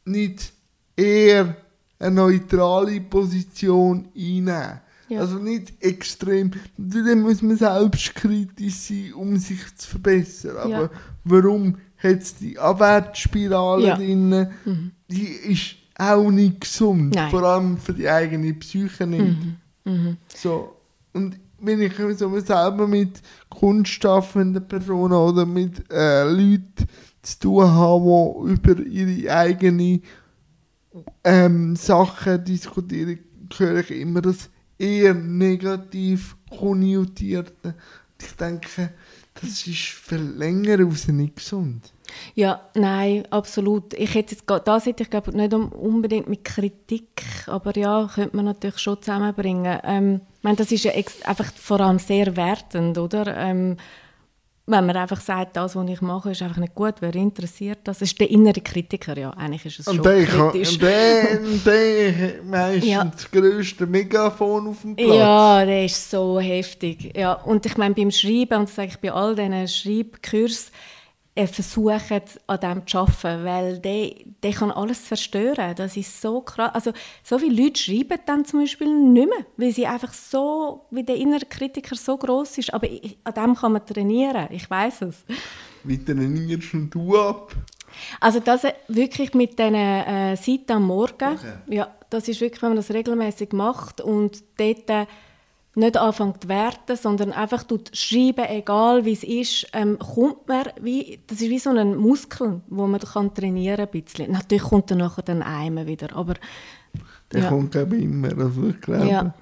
[0.05, 0.53] nicht
[0.97, 1.57] eher
[1.99, 4.81] eine neutrale Position einnehmen?
[5.09, 5.21] Ja.
[5.21, 6.53] Also nicht extrem.
[6.77, 10.57] Natürlich muss man selbstkritisch sein, um sich zu verbessern.
[10.57, 10.91] Aber Ja.
[11.25, 13.97] warum hat es die Abwärtsspirale Ja.
[13.97, 14.49] drin?
[15.09, 17.15] Die ist auch nicht gesund.
[17.15, 17.31] Nein.
[17.31, 19.37] Vor allem für die eigene Psyche nicht.
[20.35, 20.77] So.
[21.13, 26.87] Und wenn ich so selber mit kunstschaffenden Personen oder mit äh, Leuten
[27.23, 30.03] zu tun habe, die über ihre eigenen
[31.25, 33.19] ähm, Sachen diskutieren,
[33.57, 37.75] höre ich immer das eher negativ konnotierte.
[38.21, 38.91] Ich denke,
[39.41, 41.93] das ist für länger raus nicht gesund.
[42.35, 43.95] Ja, nein, absolut.
[43.95, 48.45] Ich hätte jetzt, das hätte ich glaube nicht unbedingt mit Kritik, aber ja, könnte man
[48.45, 49.79] natürlich schon zusammenbringen.
[49.85, 53.35] Ähm, ich meine, das ist ja einfach vor allem sehr wertend, oder?
[53.37, 53.77] Ähm,
[54.65, 57.99] wenn man einfach sagt, das, was ich mache, ist einfach nicht gut, wer interessiert das?
[57.99, 60.79] Das ist der innere Kritiker, ja, eigentlich ist es schon Und der, kann- kritisch.
[60.79, 63.05] der, der hat meistens Ja.
[63.05, 65.09] das grösste Megafon auf dem Platz.
[65.17, 67.13] Ja, der ist so heftig.
[67.17, 70.71] Ja, und ich meine, beim Schreiben, und das sage ich bei all diesen Schreibkursen,
[71.35, 75.75] versuchen an dem zu arbeiten, weil der, der kann alles zerstören.
[75.75, 76.75] Das ist so krass.
[76.75, 76.93] Also,
[77.23, 81.17] so viele Leute schreiben dann zum Beispiel nicht mehr, weil sie einfach so, wie der
[81.17, 82.75] innere Kritiker so groß ist.
[82.75, 85.25] Aber ich, an dem kann man trainieren, ich weiß es.
[85.85, 87.55] Wie trainierst du ab?
[88.21, 92.71] Also das äh, wirklich mit diesen äh, Seiten am Morgen, ja, das ist wirklich, wenn
[92.71, 95.07] man das regelmäßig macht und dort äh,
[95.75, 100.65] nicht anfängt zu werten, sondern einfach tut schreiben, egal wie es ist, ähm, kommt man
[100.81, 104.33] wie, das ist wie so ein Muskel, wo man kann trainieren ein bisschen.
[104.33, 106.35] Natürlich kommt dann nachher dann einmal wieder, aber
[107.33, 107.49] Der ja.
[107.49, 108.37] kommt ich immer.
[108.39, 109.35] Also ich glaube, Ja.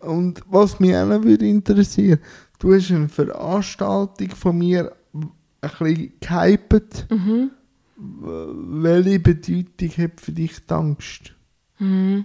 [0.00, 2.18] und was mich auch noch würde interessieren,
[2.58, 7.06] du hast eine Veranstaltung von mir ein bisschen gehypt.
[7.10, 7.50] Mhm.
[7.96, 11.32] Welche Bedeutung hat für dich die Angst?
[11.78, 12.24] Mhm.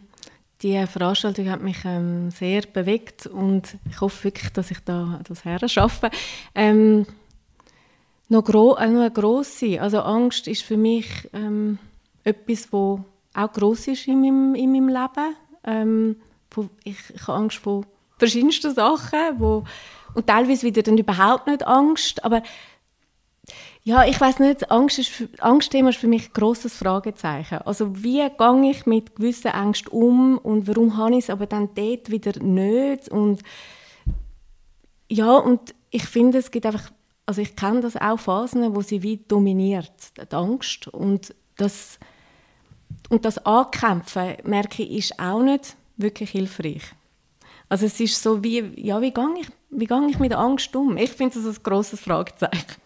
[0.61, 5.45] Die Veranstaltung hat mich ähm, sehr bewegt und ich hoffe wirklich, dass ich da das
[5.45, 6.09] her schaffe.
[6.53, 7.05] Ähm,
[8.27, 11.79] noch, gro äh, noch eine grosse, also Angst ist für mich ähm,
[12.25, 15.35] etwas, wo auch gross ist in meinem, in meinem Leben.
[15.63, 16.15] Ähm,
[16.83, 17.85] ich, ich habe Angst vor
[18.17, 19.63] verschiedensten Sachen, wo,
[20.13, 22.43] und teilweise wieder dann überhaupt nicht Angst, aber
[23.83, 27.59] ja, ich weiß nicht, Angst ist, für- Angstthema ist für mich ein grosses Fragezeichen.
[27.59, 31.69] Also wie gehe ich mit gewissen Ängsten um und warum habe ich es aber dann
[31.73, 33.41] dort wieder nicht und
[35.11, 36.91] ja, und ich finde, es gibt einfach,
[37.25, 41.99] also ich kenne das auch Phasen, wo sie wie dominiert, die Angst und das
[43.09, 46.83] und das Ankämpfen, merke ich, ist auch nicht wirklich hilfreich.
[47.67, 50.75] Also es ist so wie, ja, wie gehe ich, wie gehe ich mit der Angst
[50.75, 50.95] um?
[50.97, 52.81] Ich finde das ein grosses Fragezeichen.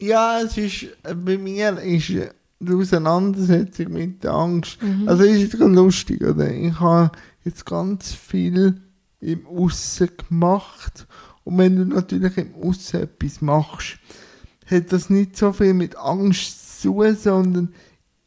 [0.00, 2.30] Ja, es ist, äh, bei mir ist äh,
[2.60, 6.50] die Auseinandersetzung mit der Angst, also ist ganz lustig, oder?
[6.50, 7.12] Ich habe
[7.44, 8.80] jetzt ganz viel
[9.20, 11.06] im Aussen gemacht.
[11.44, 13.98] Und wenn du natürlich im Aussen etwas machst,
[14.66, 17.74] hat das nicht so viel mit Angst zu tun, sondern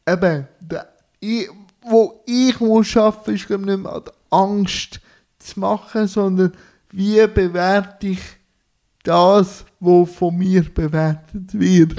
[0.06, 1.48] eben, der, ich,
[1.82, 5.00] wo ich muss arbeiten, ist glaube ich nicht mehr an der Angst
[5.38, 6.52] zu machen, sondern
[6.90, 8.20] wie bewerte ich
[9.02, 11.94] das, was von mir bewertet wird.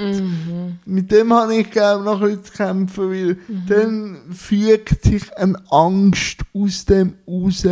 [0.86, 3.36] Mit dem habe ich glaube noch ein zu kämpfen, weil
[3.68, 7.66] dann fügt sich eine Angst aus dem raus,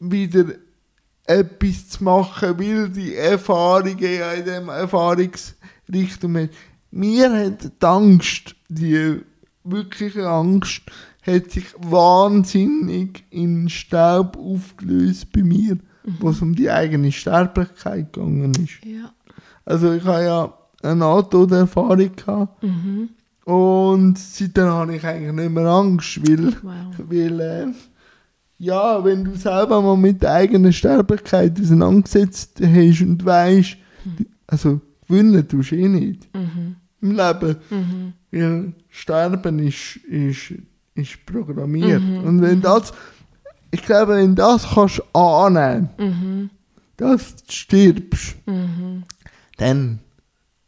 [0.00, 0.44] wieder
[1.24, 6.50] etwas zu machen, weil die Erfahrungen ja in dem Erfahrungsrichtung haben.
[6.90, 9.20] Mir hat die Angst, die
[9.62, 10.82] wirkliche Angst,
[11.22, 15.76] hat sich wahnsinnig in Staub aufgelöst bei mir,
[16.20, 18.84] wo es um die eigene Sterblichkeit gegangen ist.
[18.84, 19.12] Ja.
[19.64, 22.64] Also ich habe ja eine Nahtoderfahrung gehabt.
[23.44, 26.72] Und seitdem habe ich eigentlich nicht mehr Angst, weil, Wow.
[27.08, 27.66] weil äh,
[28.58, 33.76] ja, wenn du selber mal mit der eigenen Sterblichkeit auseinandergesetzt hast und weißt,
[34.46, 36.28] also gewinnen tust du eh nicht.
[37.00, 37.56] Im Leben,
[38.32, 40.52] weil Sterben ist, ist,
[40.94, 42.02] ist programmiert.
[42.24, 42.92] Und wenn das,
[43.70, 46.50] ich glaube, wenn das kannst du annehmen,
[46.96, 48.36] dass du stirbst,
[49.56, 49.98] dann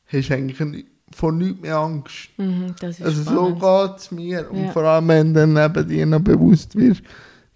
[0.06, 2.28] hast du eigentlich eine vor nichts mehr Angst.
[2.38, 3.60] Mhm, Also so spannend.
[3.60, 4.50] geht es mir.
[4.50, 4.72] Und Ja.
[4.72, 7.02] vor allem, wenn dann neben dir noch bewusst wirst,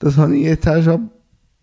[0.00, 1.10] das habe ich jetzt auch schon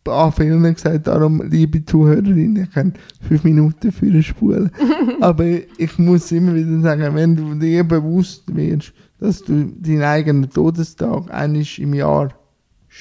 [0.07, 2.93] an vielen gesagt, darum, liebe Zuhörerinnen, ich kann
[3.27, 4.71] fünf Minuten für spulen.
[5.21, 10.49] Aber ich muss immer wieder sagen, wenn du dir bewusst wirst, dass du deinen eigenen
[10.49, 12.33] Todestag eines im Jahr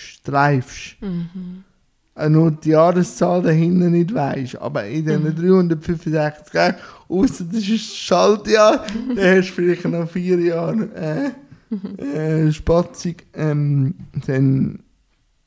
[0.01, 1.65] streifst, Mhm.
[2.29, 5.37] nur die Jahreszahl dahinter nicht weißt, aber in diesen Mhm.
[5.37, 6.77] 365 Tagen,
[7.09, 8.85] außer das ist ein Schaltjahr,
[9.17, 11.31] dann hast du vielleicht noch vier Jahre äh,
[11.75, 11.99] Mhm.
[11.99, 13.95] äh, Spatzig, ähm,
[14.27, 14.81] dann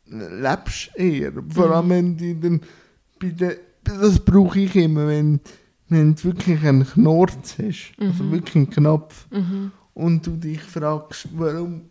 [0.06, 1.32] lebst du eher.
[1.50, 1.74] Vor Mhm.
[1.74, 2.62] allem, wenn du dann
[3.20, 5.40] bei der, das brauche ich immer, wenn,
[5.90, 9.72] wenn du wirklich einen Knorz hast, also wirklich einen Knopf, Mhm.
[9.94, 11.82] und du dich fragst, warum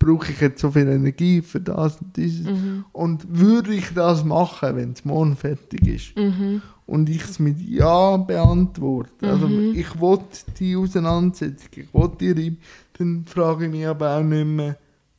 [0.00, 2.84] brauche ich jetzt so viel Energie für das und dieses Mhm.
[2.92, 6.62] und würde ich das machen, wenn es morgen fertig ist Mhm.
[6.86, 9.72] und ich es mit Ja beantworte, also Mhm.
[9.74, 10.18] ich will
[10.58, 12.56] die Auseinandersetzung, ich will die Reibung,
[12.98, 14.76] dann frage ich mich aber auch nicht mehr,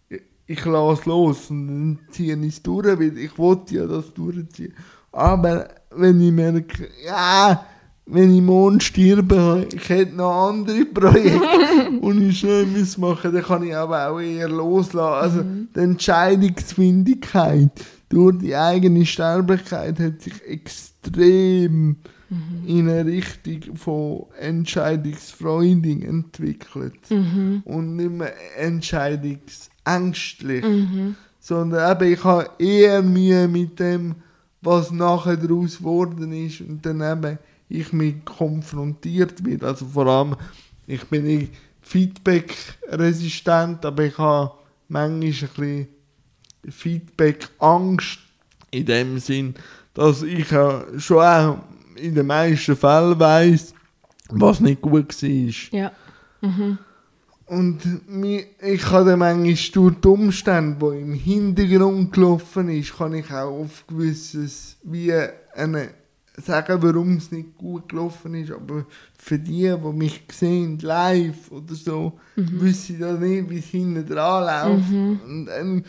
[0.09, 4.11] ich- ich lasse los und dann ziehe ich es durch, weil ich will ja das
[4.13, 4.73] durchziehen.
[5.13, 7.65] Aber wenn ich merke, ja,
[8.13, 11.39] wenn ich morgen sterbe, ich hätte noch andere Projekte
[12.01, 15.23] und ich schnell muss machen, dann kann ich aber auch eher loslassen.
[15.23, 15.43] Also
[15.75, 17.69] die Entscheidungsfindigkeit
[18.09, 21.97] durch die eigene Sterblichkeit hat sich extrem
[22.65, 27.61] in eine Richtung von Entscheidungsfreudig entwickelt Mhm.
[27.65, 31.15] und nicht mehr entscheidungsängstlich, Mhm.
[31.39, 34.15] sondern eben ich habe eher Mühe mit dem,
[34.61, 37.39] was nachher daraus geworden ist und dann eben
[37.79, 39.63] ich mich konfrontiert wird.
[39.63, 40.35] Also vor allem,
[40.87, 44.51] ich bin nicht Feedback-resistent, aber ich habe
[44.87, 45.87] manchmal ein bisschen
[46.69, 48.19] Feedback-Angst
[48.71, 49.55] in dem Sinn,
[49.93, 51.59] dass ich ja schon auch
[51.95, 53.73] in den meisten Fällen weiss,
[54.29, 55.53] was nicht gut war.
[55.71, 55.91] Ja.
[57.45, 57.79] Und
[58.09, 63.29] mi- ich kann dann manchmal durch die Umstände, die im Hintergrund gelaufen ist, kann ich
[63.29, 65.11] auch auf gewisses, wie
[65.53, 65.89] eine,
[66.37, 68.51] sagen, warum es nicht gut gelaufen ist.
[68.51, 68.85] Aber
[69.17, 74.05] für die, die mich sehen, live oder so, wissen sie da nicht, wie es hinten
[74.05, 74.91] dran läuft.
[74.91, 75.83] Und dann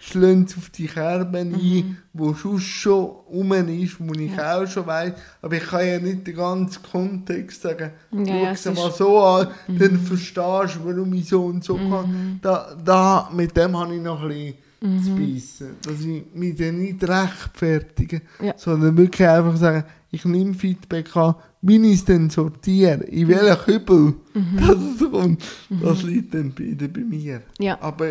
[0.00, 4.86] schlagen sie auf die Kerbe ein, wo sonst schon rum ist, wo ich auch schon
[4.86, 5.12] weiß.
[5.42, 7.90] Aber ich kann ja nicht den ganzen Kontext sagen.
[8.12, 11.76] Ja, ja, Schau es mal so an, dann verstehst du, warum ich so und so
[11.76, 12.38] kann.
[12.40, 15.76] Da, da, mit dem habe ich noch ein bisschen zu beißen.
[15.82, 18.54] Dass ich mich dann nicht rechtfertige, Ja.
[18.56, 23.58] sondern wirklich einfach sagen, ich nehme Feedback an, wie ich es dann sortiere, in welchen
[23.64, 24.14] Kübel
[24.56, 27.42] das kommt, das liegt dann wieder bei mir.
[27.58, 27.78] Ja.
[27.80, 28.06] Aber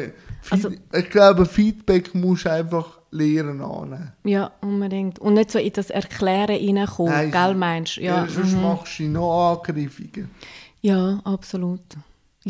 [0.51, 4.11] Also- ich glaube, Feedback musst du einfach lernen annehmen.
[4.23, 5.17] Ja, unbedingt.
[5.17, 8.01] Und nicht so in das Erklären reinkommen, Nein, gell, meinst du?
[8.01, 8.61] Ja, Ja, sonst mhm.
[8.61, 10.25] machst du noch angriffiger.
[10.81, 11.81] ja, absolut.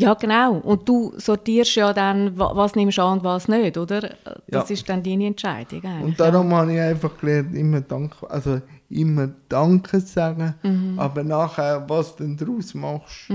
[0.00, 0.54] Ja, genau.
[0.58, 4.00] Und du sortierst ja dann, wa- was nimmst du an und was nicht, oder?
[4.00, 4.74] Das Ja.
[4.74, 5.82] ist dann deine Entscheidung.
[6.02, 10.98] Und darum habe ich einfach gelernt, immer Danke, also immer Danke zu sagen, Mhm.
[10.98, 13.28] aber nachher, was du daraus machst,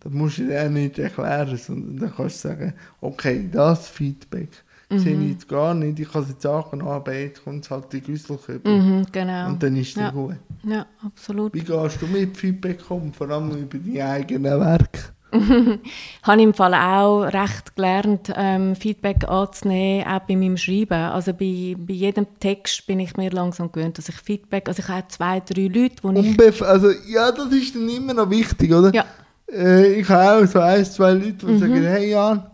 [0.00, 4.48] das musst du dir auch nicht erklären, sondern dann kannst du sagen, okay, das Feedback
[4.90, 5.22] sehe Mhm.
[5.24, 8.72] ich jetzt gar nicht, ich kann es jetzt angenommen, aber jetzt kommt halt die Güsselkübel
[8.80, 9.48] Mhm, genau.
[9.48, 10.10] und dann ist es ja.
[10.10, 10.36] gut.
[10.62, 11.52] Ja, absolut.
[11.54, 15.00] Wie gehst du mit Feedback um, vor allem über deine eigenen Werke?
[16.22, 20.94] habe im Fall auch recht gelernt, ähm, Feedback anzunehmen, auch bei meinem Schreiben.
[20.94, 24.88] Also bei, bei jedem Text bin ich mir langsam gewöhnt, dass ich Feedback, also ich
[24.88, 26.18] habe zwei, drei Leute, wo ich...
[26.18, 28.92] Unbef also ja, das ist dann immer noch wichtig, oder?
[28.94, 29.04] Ja.
[29.50, 31.58] Äh, ich habe auch so ein, zwei Leute, die Mhm.
[31.58, 32.46] sagen, hey Jan,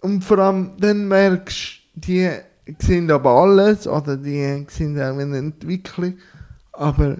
[0.00, 2.30] und vor allem dann merkst du, die
[2.78, 6.14] sehen aber alles, oder die sehen auch eine Entwicklung,
[6.72, 7.16] aber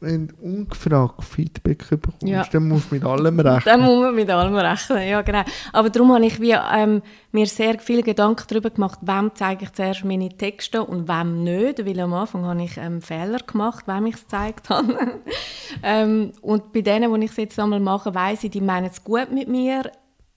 [0.00, 2.44] wenn du ungefragt Feedback bekommst, Ja.
[2.52, 3.62] dann musst du mit allem rechnen.
[3.64, 5.42] Dann muss man mit allem rechnen, ja genau.
[5.72, 7.00] Aber darum habe ich wie, ähm,
[7.32, 11.84] mir sehr viele Gedanken darüber gemacht, wem zeige ich zuerst meine Texte und wem nicht,
[11.86, 15.22] weil am Anfang habe ich ähm, Fehler gemacht, wem ich es gezeigt habe.
[15.82, 19.02] ähm, und bei denen, die ich es jetzt einmal mache, weiss ich, die meinen es
[19.02, 19.90] gut mit mir,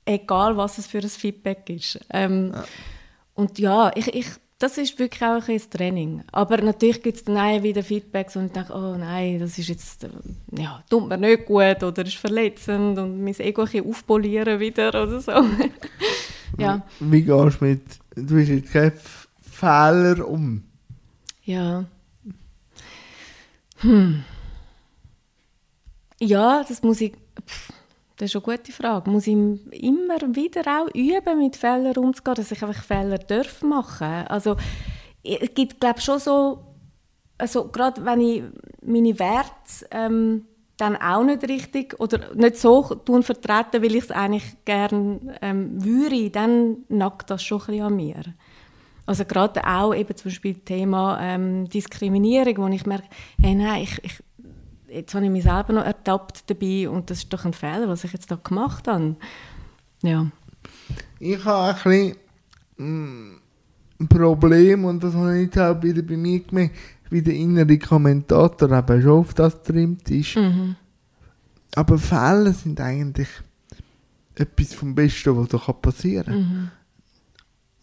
[0.06, 2.00] egal was es für ein Feedback ist.
[2.12, 2.54] Ähm,
[3.34, 4.28] Und ja, ich, ich,
[4.60, 6.24] das ist wirklich auch ein Training.
[6.32, 9.68] Aber natürlich gibt es dann auch wieder Feedbacks und ich denke, oh nein, das ist
[9.70, 10.10] jetzt, äh,
[10.58, 15.20] ja, tut mir nicht gut oder ist verletzend und mein Ego ein aufpolieren wieder oder
[15.22, 15.32] so.
[16.58, 17.82] ja, Wie gehst du mit,
[18.16, 20.64] du hast jetzt keine F- Fehler um?
[21.44, 21.86] ja.
[23.82, 24.24] Hm.
[26.20, 27.14] Ja, das muss ich,
[27.48, 27.72] pff,
[28.18, 29.10] das ist eine gute Frage.
[29.10, 34.28] Muss ich immer wieder auch üben, mit Fehlern umzugehen, dass ich einfach Fehler darf machen.
[34.28, 34.58] Also
[35.24, 36.64] es gibt, glaube schon so,
[37.38, 38.44] also gerade wenn ich
[38.82, 40.46] meine Werte ähm,
[40.78, 45.84] dann auch nicht richtig oder nicht so tun vertreten, weil ich es eigentlich gerne ähm,
[45.84, 48.24] würde, dann nackt das schon ein bisschen an mir.
[49.06, 53.08] Also gerade auch eben zum Beispiel Thema ähm, Diskriminierung, wo ich merke,
[53.42, 54.20] hey, nein, ich, ich,
[54.90, 58.04] jetzt habe ich mich selber noch ertappt dabei und das ist doch ein Fehler, was
[58.04, 59.16] ich jetzt da gemacht habe.
[60.04, 60.28] Ja.
[61.20, 62.16] Ich habe ein bisschen
[62.78, 63.38] mm,
[64.00, 66.76] ein Problem und das habe ich jetzt auch wieder bei mir gemerkt,
[67.10, 70.36] wie der innere Kommentator eben schon auf das trimmt ist.
[70.36, 70.76] Mhm.
[71.76, 73.30] Aber Fälle sind eigentlich
[74.36, 76.40] etwas vom Besten, was da passieren kann.
[76.40, 76.72] Mhm.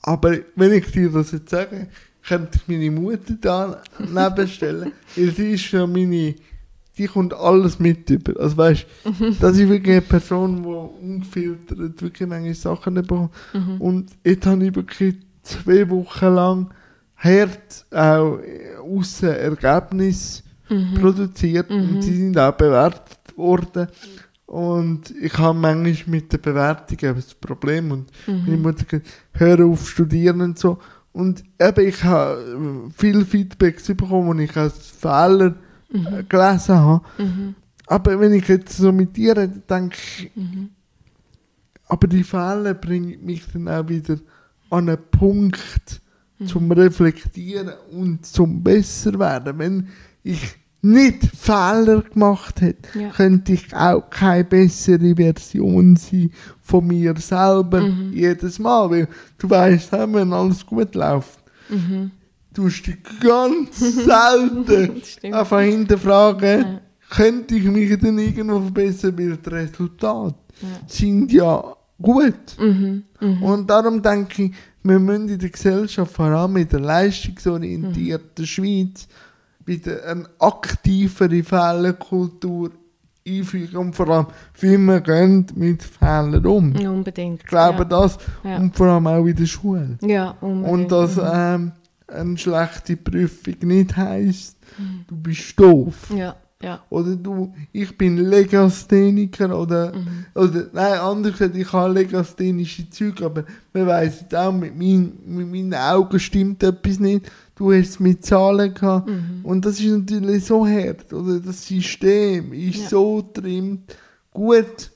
[0.02, 1.88] Aber wenn ich dir das jetzt sage,
[2.26, 6.34] könnte ich meine Mutter da nebenstellen, weil sie ist für meine,
[6.96, 8.38] die kommt alles mit über.
[8.40, 8.86] Also weißt,
[9.40, 13.30] das ist wirklich eine Person, die ungefiltert wirklich manche Sachen bekommt.
[13.52, 13.80] Mhm.
[13.80, 16.70] Und jetzt habe ich wirklich zwei Wochen lang
[17.16, 18.38] hart auch
[18.82, 20.94] aussen Ergebnisse Mhm.
[20.94, 23.86] produziert und sie sind auch bewertet worden.
[24.46, 28.42] Und ich habe manchmal mit der Bewertung eben das Problem und Mhm.
[28.46, 30.78] meine Mutter gesagt, hör auf studieren und so.
[31.12, 32.40] Und eben, ich habe
[32.88, 35.54] äh, viel Feedbacks bekommen, die ich als Fehler
[35.94, 37.04] äh, gelesen habe.
[37.18, 37.54] Mhm.
[37.86, 40.70] Aber wenn ich jetzt so mit dir rede, denke ich, Mhm.
[41.86, 44.16] aber die Fehler bringen mich dann auch wieder
[44.70, 46.00] an einen Punkt
[46.38, 46.46] Mhm.
[46.46, 49.58] zum Reflektieren und zum besser werden.
[49.58, 49.88] Wenn
[50.24, 50.40] ich
[50.82, 53.10] nicht Fehler gemacht hätte, Ja.
[53.10, 56.30] könnte ich auch keine bessere Version sein
[56.60, 58.12] von mir selber Mhm.
[58.12, 58.90] jedes Mal.
[58.90, 61.38] Weil du weißt, wenn alles gut läuft,
[61.68, 62.10] Mhm.
[62.54, 65.02] Du dich ganz selten
[65.34, 66.80] einfach hinterfragen, Ja.
[67.10, 70.68] könnte ich mich dann irgendwo verbessern, weil die Resultate Ja.
[70.86, 71.62] sind ja
[72.00, 72.56] gut.
[72.58, 73.02] Mhm.
[73.20, 73.42] Mhm.
[73.42, 74.52] Und darum denke ich,
[74.82, 79.08] wir müssen in der Gesellschaft, vor allem in der leistungsorientierten Schweiz,
[79.64, 82.70] wieder eine aktivere Fehlerkultur
[83.26, 84.26] einführen und vor allem,
[84.60, 86.74] wie wir gehen mit Fehlern um.
[86.74, 87.40] Ja, Unbedingt.
[87.42, 87.84] Ich glaube ja.
[87.84, 88.56] das Ja.
[88.58, 89.96] und vor allem auch in der Schule.
[90.02, 90.68] Ja, unbedingt.
[90.82, 91.72] Und dass ähm,
[92.14, 94.56] eine schlechte Prüfung nicht heisst,
[95.08, 96.10] du bist doof.
[96.16, 96.82] Ja, ja.
[96.88, 99.92] Oder du, ich bin Legastheniker oder,
[100.34, 105.12] oder nein, anders gesagt, ich habe legasthenische Züge, aber man weiss jetzt auch, mit, mein,
[105.26, 107.30] mit meinen Augen stimmt etwas nicht.
[107.56, 109.08] Du hast es mit Zahlen gehabt.
[109.44, 111.12] Und das ist natürlich so hart.
[111.12, 112.88] Oder das System ist Ja.
[112.88, 113.94] so trimmt.
[114.32, 114.90] Gut,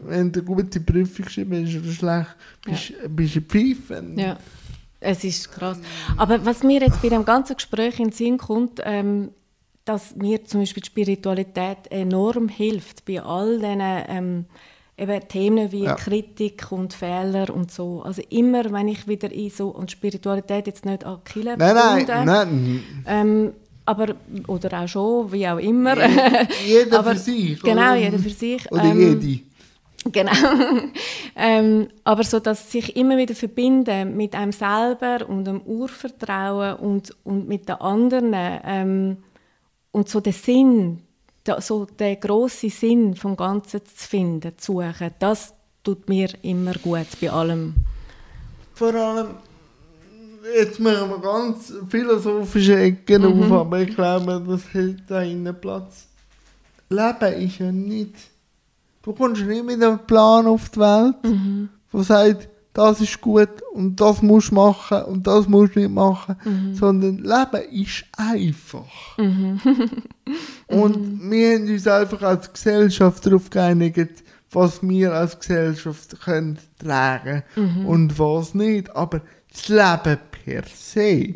[0.00, 4.04] wenn du eine gute Prüfung schreibst oder schlecht, bist, bist du ein Pfeife.
[4.16, 4.38] Ja,
[5.04, 5.78] es ist krass.
[6.16, 9.30] Aber was mir jetzt bei dem ganzen Gespräch in den Sinn kommt, ähm,
[9.84, 14.44] dass mir zum Beispiel die Spiritualität enorm hilft bei all diesen ähm,
[14.96, 15.94] eben Themen wie Ja.
[15.94, 18.02] Kritik und Fehler und so.
[18.02, 21.74] Also immer, wenn ich wieder in so, und Spiritualität jetzt nicht an Kille Nein,
[22.06, 22.84] nein, nein.
[23.06, 23.52] Ähm,
[23.86, 24.14] aber,
[24.46, 25.96] oder auch schon, wie auch immer.
[26.66, 27.60] Jeder Aber- für sich.
[27.60, 27.96] Genau, oder?
[27.96, 28.72] jeder für sich.
[28.72, 29.40] Oder Ähm, jede.
[30.12, 30.32] Genau.
[31.34, 37.14] ähm, aber so, dass sich immer wieder verbinden mit einem selber und dem Urvertrauen und,
[37.24, 39.16] und mit den anderen ähm,
[39.92, 41.00] und so den Sinn,
[41.44, 46.74] da, so den grossen Sinn vom Ganzen zu finden, zu suchen, das tut mir immer
[46.74, 47.74] gut bei allem.
[48.74, 49.28] Vor allem,
[50.56, 53.44] jetzt machen wir ganz philosophische Ecken Mhm.
[53.44, 56.08] auf, aber ich glaube, das hält da innen Platz.
[56.90, 58.14] Leben ist ja nicht.
[59.04, 61.68] Du kommst nicht mit einem Plan auf die Welt, Mhm.
[61.92, 65.92] der sagt, das ist gut und das musst du machen und das musst du nicht
[65.92, 66.74] machen, Mhm.
[66.74, 69.16] sondern Leben ist einfach.
[70.68, 77.42] und wir haben uns einfach als Gesellschaft darauf geeinigt, was wir als Gesellschaft können tragen
[77.86, 78.94] und was nicht.
[78.96, 79.20] Aber
[79.52, 81.34] das Leben per se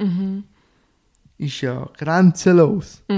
[1.36, 3.02] ist ja grenzenlos.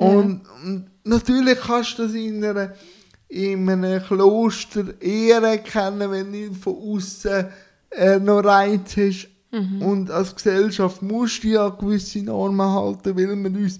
[0.00, 2.72] Und, und natürlich kannst du das in, einer,
[3.28, 7.46] in einem Kloster eher erkennen, wenn du von außen
[7.90, 9.28] äh, noch Reiz hast.
[9.80, 13.78] Und als Gesellschaft musst du ja gewisse Normen halten, weil wir uns.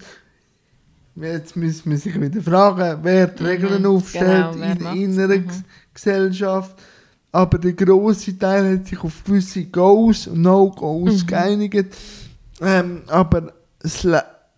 [1.15, 4.99] Jetzt müssen wir sich wieder fragen, wer die Regeln aufstellt Genau, wer in, macht's?
[4.99, 5.63] in einer Ges-
[5.93, 6.75] Gesellschaft.
[7.31, 11.93] Aber der grosse Teil hat sich auf gewisse Goals und No-Goals geeinigt.
[12.61, 14.07] Ähm, aber das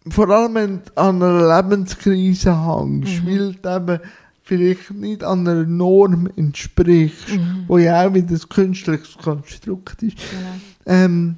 [0.10, 4.00] vor allem wenn du an einer Lebenskrise hängst, weil du eben
[4.44, 7.28] vielleicht nicht an einer Norm entsprichst,
[7.68, 10.18] wo ja auch wieder ein künstliches Konstrukt ist.
[10.18, 10.56] Genau.
[10.86, 11.36] Ähm,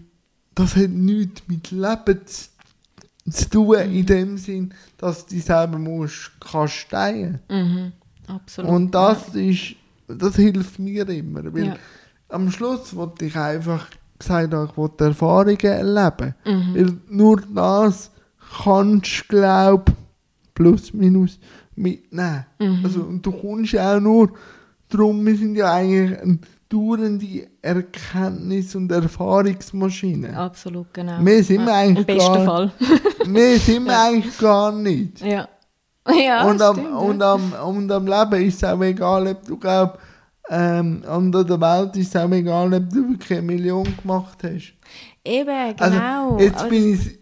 [0.56, 2.50] das hat nichts mit Leben zu,
[3.30, 7.92] zu tun, in dem Sinn, dass du dich selber musst kasteien Mhm.
[8.28, 8.72] Absolut.
[8.72, 9.76] Und das ist,
[10.08, 11.76] das hilft mir immer, weil Ja.
[12.30, 13.88] am Schluss wollte ich einfach
[14.18, 16.34] gesagt ich wollte Erfahrungen erleben.
[16.46, 16.76] Mhm.
[16.76, 18.12] Weil nur das
[18.64, 19.92] kannst du, glaub
[20.54, 21.40] plus minus
[21.76, 22.46] mitnehmen.
[22.84, 24.32] Also, und du kommst ja auch nur
[24.90, 26.38] darum, wir sind ja eigentlich eine
[26.70, 30.36] dauernde Erkenntnis- und Erfahrungsmaschine.
[30.38, 31.20] Absolut, genau.
[31.20, 32.72] Mehr sind wir Ja, eigentlich Im besten gar- Fall.
[33.28, 35.22] Mehr sind wir eigentlich gar nicht.
[35.22, 35.48] ja.
[36.06, 36.98] Ja, und, am, stimmt, ja.
[36.98, 39.98] und, am, und am Leben ist es auch egal, ob du glaub,
[40.50, 44.38] ähm, und an der Welt ist es auch egal, ob du wirklich eine Million gemacht
[44.44, 44.74] hast.
[45.24, 46.38] Eben, Also, genau.
[46.40, 47.20] jetzt Aber bin ich.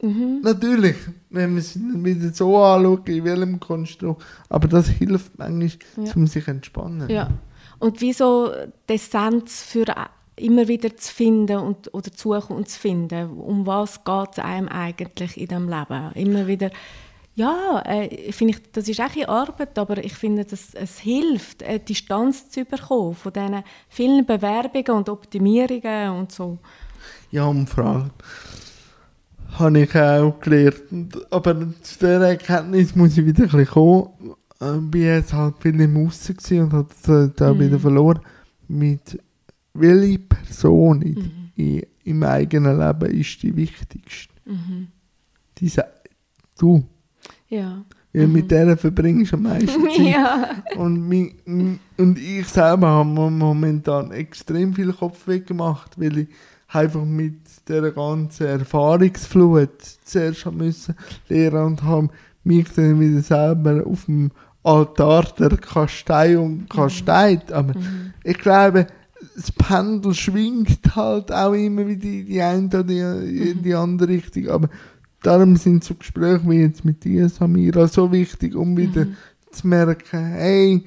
[0.00, 0.06] Äh,
[0.42, 0.96] Natürlich,
[1.30, 4.22] wenn man es wieder so anschaut, in welchem Konstrukt.
[4.48, 5.70] Aber das hilft manchmal,
[6.04, 6.12] Ja.
[6.14, 7.08] um sich zu entspannen.
[7.08, 7.30] Ja.
[7.78, 8.50] Und wieso
[8.88, 9.84] die Essenz für
[10.36, 14.38] immer wieder zu finden und, oder zu suchen und zu finden, um was geht es
[14.38, 16.12] einem eigentlich in diesem Leben?
[16.14, 16.70] Immer wieder,
[17.34, 21.80] ja, äh, finde ich, das ist auch Arbeit, aber ich finde, dass es hilft, eine
[21.80, 26.58] Distanz zu bekommen von diesen vielen Bewerbungen und Optimierungen und so.
[27.30, 28.10] Ja, und vor allem
[29.58, 31.18] habe ich auch gelernt.
[31.30, 34.08] Aber zu dieser Erkenntnis muss ich wieder ein bisschen kommen.
[34.60, 37.60] Ich bin jetzt halt viel im Aussen und habe das da Mhm.
[37.60, 38.20] wieder verloren.
[38.68, 39.18] Mit
[39.74, 41.30] welche Person Mhm.
[41.56, 44.32] in, im eigenen Leben ist die wichtigste?
[44.46, 44.88] Mhm.
[45.58, 45.84] Diese,
[46.58, 46.84] du.
[47.48, 47.84] Ja.
[48.12, 49.98] Weil mit der verbringst du am meisten Zeit.
[49.98, 50.50] ja.
[50.76, 56.28] Und, mi, m- und ich selber habe momentan extrem viel Kopfweh gemacht, weil ich
[56.68, 60.94] einfach mit der ganzen Erfahrungsflut zuerst haben müssen
[61.28, 62.08] lernen und habe
[62.44, 64.30] mich dann wieder selber auf dem
[64.62, 67.52] Altar der Kasteiung kasteit.
[67.52, 67.74] Aber
[68.24, 68.86] ich glaube,
[69.34, 74.08] das Pendel schwingt halt auch immer wieder in die eine oder die, in die andere
[74.08, 74.48] Richtung.
[74.48, 74.68] Aber
[75.22, 79.06] darum sind so Gespräche wie jetzt mit dir, Samira, so wichtig, um wieder
[79.50, 80.84] zu merken, hey,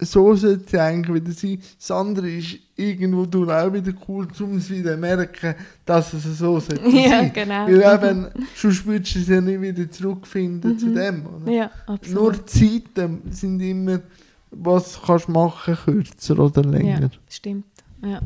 [0.00, 1.60] so sollte es eigentlich wieder sein.
[1.78, 6.24] Das andere ist irgendwo durch auch wieder cool, um es wieder zu merken, dass es
[6.38, 7.32] so sollte Ja, sein.
[7.32, 7.66] genau.
[7.66, 8.26] Weil eben,
[8.56, 11.24] sonst würdest du es ja nicht wieder zurückfinden zu dem.
[11.26, 11.52] Oder?
[11.52, 12.22] Ja, absolut.
[12.22, 14.00] Nur die Zeiten sind immer,
[14.50, 17.00] was kannst du machen, kürzer oder länger.
[17.02, 17.64] ja, stimmt.
[18.04, 18.20] Ja.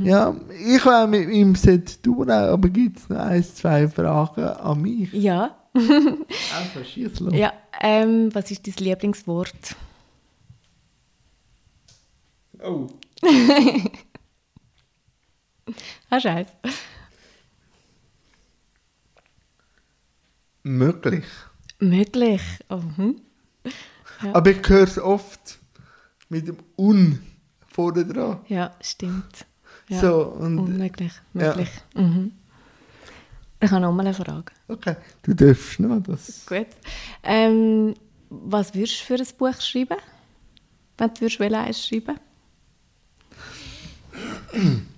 [0.00, 4.80] Ja, ich habe mit meinem Set durch, aber gibt es noch ein, zwei Fragen an
[4.80, 5.12] mich?
[5.12, 7.34] Ja, Also, schieß los.
[7.34, 7.52] ja.
[7.80, 9.74] Ähm, was ist dein Lieblingswort?
[12.64, 12.88] Oh.
[16.10, 16.50] Ah, scheiße.
[20.64, 21.24] Möglich.
[21.78, 22.42] Möglich.
[22.68, 23.20] Oh, hm.
[24.22, 24.34] Ja.
[24.34, 25.58] Aber ich höre es oft
[26.28, 27.18] mit dem Un
[27.68, 28.40] vorne dran.
[28.48, 29.46] Ja, stimmt.
[29.88, 30.00] Ja.
[30.00, 31.12] So, und Unmöglich.
[31.34, 31.48] Ja.
[31.48, 31.70] Möglich.
[31.94, 32.32] Mhm.
[33.60, 34.52] Ich habe noch mal eine Frage.
[34.68, 36.44] okay, du darfst noch das.
[36.46, 36.66] Gut.
[37.22, 37.94] Ähm,
[38.28, 39.98] was würdest du für ein Buch schreiben?
[40.98, 42.18] Wenn du würdest eins schreiben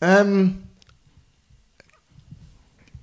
[0.00, 0.58] Ähm,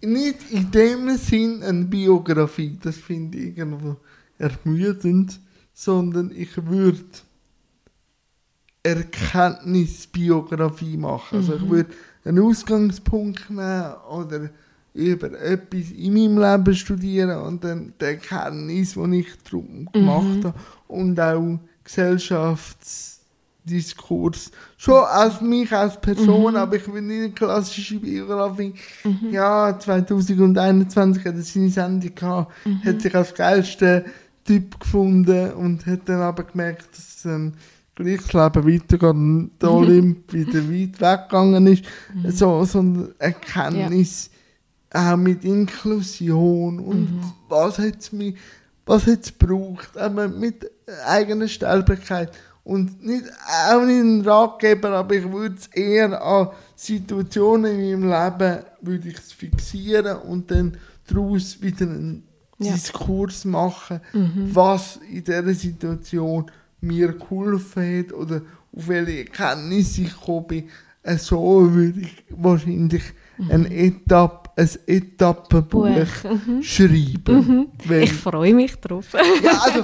[0.01, 3.97] nicht in dem Sinn eine Biografie, das finde ich irgendwo
[4.37, 5.41] ermüdend,
[5.73, 7.03] sondern ich würde
[8.83, 11.39] Erkenntnisbiografie machen.
[11.39, 11.89] Also ich würde
[12.23, 14.51] einen Ausgangspunkt nehmen oder
[14.93, 20.53] über etwas in meinem Leben studieren und dann die Erkenntnis, die ich darum gemacht habe
[20.87, 21.59] und auch
[23.65, 24.51] Gesellschaftsdiskurs.
[24.77, 28.73] Schon als mich als Person, aber ich will nicht eine klassische Biografie.
[29.31, 32.53] Ja, 2021 hat er seine Sendung gehabt,
[32.85, 34.03] hat sich als geilster
[34.45, 37.53] Typ gefunden und hat dann aber gemerkt, dass ähm,
[37.95, 41.85] gleich das Leben weitergeht und der Olymp wieder weit weggegangen ist.
[42.37, 44.29] So, so eine Erkenntnis
[44.93, 48.33] auch mit Inklusion und was hat es mir,
[48.85, 50.69] was hat's gebraucht, aber mit
[51.05, 52.31] eigener Sterblichkeit
[52.65, 53.23] und nicht,
[53.71, 58.09] auch nicht ein Ratgeber, aber ich würde es eher an Situationen in meinem
[58.39, 60.75] Leben würde ich es fixieren und dann
[61.07, 62.23] daraus wieder einen
[62.57, 62.73] Ja.
[62.73, 64.01] Diskurs machen,
[64.53, 66.49] was in dieser Situation
[66.81, 68.41] mir geholfen hat oder
[68.75, 70.69] auf welche Erkenntnisse ich gekommen bin.
[71.19, 73.03] So würde ich wahrscheinlich
[73.49, 75.83] eine Etappe, ein Etappenbuch
[76.23, 77.67] Buch, schreiben.
[77.85, 79.05] Wenn- Ich freue mich drauf.
[79.43, 79.83] ja, also,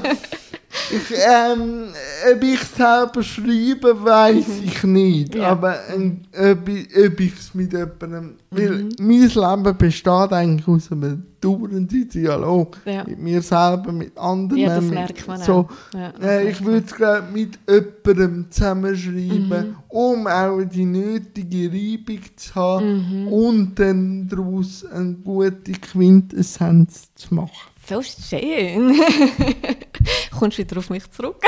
[0.92, 1.86] ich, ähm,
[2.34, 5.36] ob ich selber schreibe, weiß ich nicht.
[5.36, 5.50] Ja.
[5.50, 6.68] Aber ähm, ob
[7.20, 8.36] ich es mit jemandem.
[8.50, 13.04] Weil mein Leben besteht eigentlich aus einem dauernden Dialog Ja.
[13.04, 14.62] mit mir selber, mit anderen.
[14.62, 15.68] Ja, das merkt man so.
[15.94, 22.56] Ja, äh, ich würde es glaub, mit jemandem zusammenschreiben, um auch die nötige Reibung zu
[22.56, 27.71] haben und dann daraus eine gute Quintessenz zu machen.
[27.92, 29.02] So schön.
[30.40, 31.44] Kommst du wieder auf mich zurück?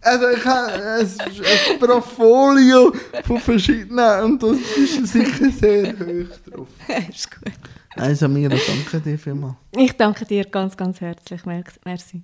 [0.00, 2.92] Also ich habe ein, ein Portfolio
[3.24, 6.68] von verschiedenen und das ist sicher sehr hoch drauf.
[7.10, 7.52] ist gut.
[7.94, 9.56] Also Mira, danke dir vielmals.
[9.76, 11.42] Ich danke dir ganz, ganz herzlich.
[11.44, 12.22] Merci.